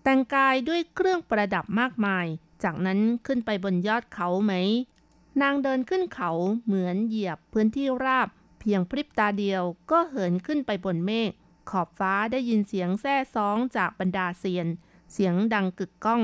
[0.02, 2.26] แต่งกายด้วยเครื่องประดับมากมาย
[2.62, 4.52] จากนั้นขึ้นไปบนยอดเขาไหม
[5.42, 6.30] นางเดินขึ้นเขา
[6.64, 8.28] เหมือนเหยียบพื้นที่ราบ
[8.60, 11.30] เพียงพริบตาเดียวก็เหินขึ้นไปบนเมฆ
[11.70, 14.66] ขอบฟ้าได้ยินเสียงแซ่ซ้องจากบรรดาเซียน
[15.12, 16.22] เสียงดังกึกก้อง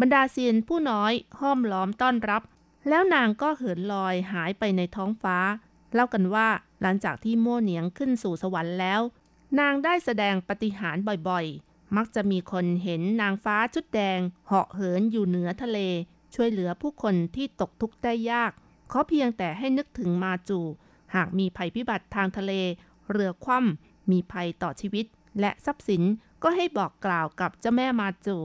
[0.00, 2.42] บรรดาเซียนผู้น้อยห้อมล้อมต้อนรับ
[2.88, 5.36] แล้วนางก็เหินลอยหายไปในท้องฟ้า
[5.92, 6.48] เล่ากันว่า
[6.82, 9.00] หลังจากที่โม่เหนียงขึ้นสู่สวรรค์แล้ว
[9.60, 10.96] นางได้แสดงปฏิหาร
[11.28, 15.78] บ่อยๆ มักจะมีคนเห็นนางฟ้าชุดแดง เหาะเหินอยู่เหนือทะเล
[16.34, 18.52] ช่วยเหลือผู้คนที่ตกทุกข์ได้ยาก
[18.90, 20.60] ขอเพียงแต่ให้นึกถึงมาจู
[21.14, 22.52] หากมีภัยพิบัติทางทะเล
[23.10, 25.06] เรือคว่ำมีภัยต่อชีวิต
[25.40, 26.02] และทรัพย์สิน
[26.42, 28.36] ก็ให้บอกกล่าวกับเจ้าแม่มาจู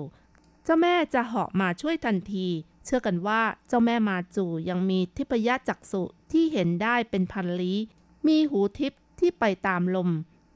[0.63, 2.47] เจ้าแม่จะเหาะมาช่วยทันที
[2.85, 7.79] เชื่อกันว่าเจ้าแม่มาจูยังมีทิพยจักษุที่เห็นได้เป็นพันลี้
[8.27, 10.09] มีหูทิพย์ที่ไปตามลม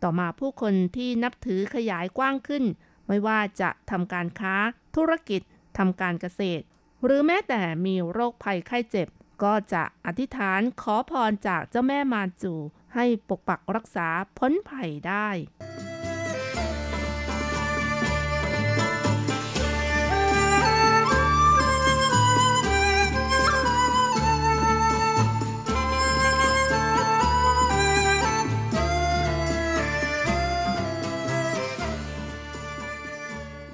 [0.03, 2.63] ต่อมาผู้คนที่นับถือขยายกว้างขึ้น
[3.07, 4.55] ไม่ว่าจะทำการค้า
[4.95, 5.41] ธุรกิจ
[5.77, 6.63] ทำการเกษตร
[7.03, 9.07] หรือแม้แต่มีโรคภัยไข้เจ็บ
[9.43, 12.53] ก็จะอธิษฐานขอพรจากเจ้าแม่มาจู
[12.95, 15.27] ให้ปกปักรักษาพ้นภัยได้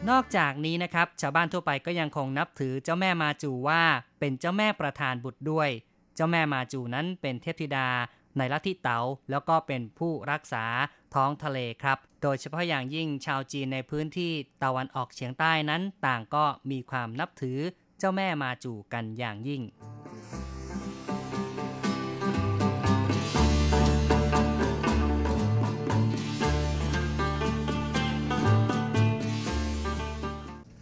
[0.09, 3.83] นอกจากนี้นะครับชาวบ้านทั่วไปก็ยังคงนับถือเจ้าแม่มาจูว่า
[4.19, 5.69] เป็นเจ้าแม่ประธานบุตรด้วย
[6.15, 7.89] เจ้าแม่มาจูนั้นเป็นเทพธิดา
[8.37, 8.99] ในลัทธิเต๋า
[9.29, 10.65] แล้วก็เป็นผู้รักษา
[11.15, 14.31] ท้องทะเลครับ โดยเฉพาะอย่างยิ่งชาวจีนในพื้นที่
[14.63, 17.59] ตะวันออกเฉียงใต้นั้น ต่างก็มีความนับถือ
[17.99, 19.61] เจ้าแม่มาจูกันอย่างยิ่ง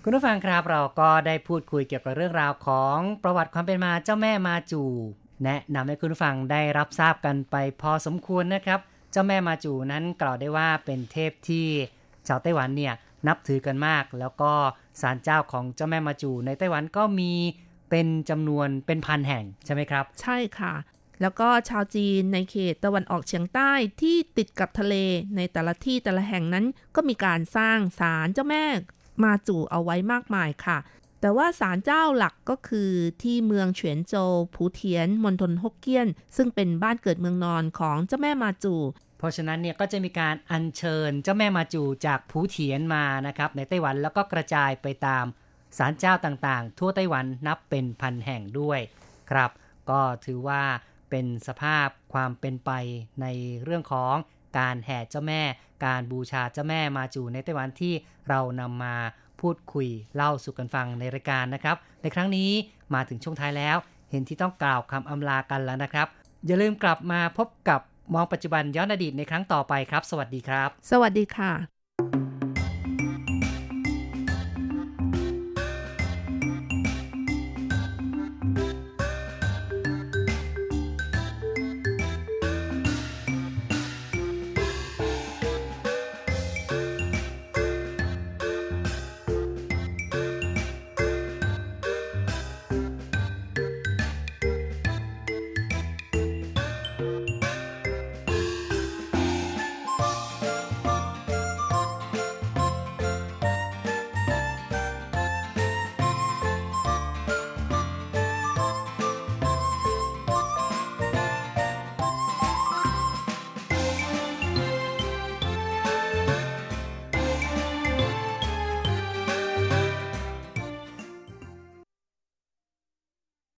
[0.05, 4.83] คุณผู้ฟังครับเราก็ได้พูดคุยเกี่ยวกับเรื่องราวของประวัติความเป็นมาเจ้าแม่มาจู
[5.43, 8.79] แนะนำให้คุณผู้ฟังได้รับทราบกันไปพอสมควรนะครับ
[9.11, 11.67] เจ้าแม่มาจูนั้นกล่าวได้ว่าเป็นเทพที่
[12.27, 12.93] ชาวไต้หวันเนี่ย
[13.27, 14.51] นับถือกันมาก แล้วก็
[15.01, 17.31] ศาลเจ้าของเจ้าแม่มาจู ในไต้หวันก็มี
[17.89, 20.73] เป็นจำนวนเป็นพันแห่งใช่ไหมครับ ใช่ค่ะ
[21.21, 24.95] แล้วก็ชาวจีนในเขตตะวันออกเฉียงใต้ที่ติดกับทะเล
[25.35, 28.65] ในแต่ละที่แต่ละแห่งนั้นก็มีการสร้างศาลเจ้าแม่
[29.23, 30.77] มาจู่เอาไว้มากมายค่ะ
[31.21, 32.91] แต่ว่าศาลเจ้าหลักก็คือ
[33.21, 38.81] ที่เมืองเฉียนโจวผูเทียนมณฑลฮกเกี้ยน ซึ่งเป็นบ้านเกิดเมืองนอนของเจ้าแม่มาจู่
[39.17, 45.25] เพราะฉะนั้นเนี่ยก็จะมีการอัญเชิญเจ้าแม่มาจูจากผูเถียนมานะครับในไต้หวันแล้วก็กระจายไปตาม
[45.77, 48.79] ศาลเจ้าต่างๆ ทั่วไต้หวันนับเป็นพันแห่งด้วย
[49.31, 49.51] ครับ
[49.89, 50.63] ก็ถือว่า
[51.09, 52.71] เป็นสภาพความเป็นไป
[53.21, 53.25] ใน
[53.63, 54.15] เรื่องของ
[54.57, 55.41] การแห่เจ้าแม่
[55.83, 57.93] การบูชาเจ้าแม่มาจูในไต้หวันที่
[58.29, 58.95] เรานำมา
[59.41, 62.49] พูดคุยเล่าสู่กันฟังในรายการนะครับ ในครั้งนี้
[62.93, 63.77] มาถึงช่วงท้ายแล้ว
[64.11, 66.07] เห็นที่ต้องกล่าวคำอำลากันแล้วนะครับ
[66.45, 67.81] อย่าลืมกลับมาพบกับ
[68.13, 72.32] มองปัจจุบันย้อนอดีตในครั้งต่อไปครับ สวัสดีครับ สวัสดีค่ะ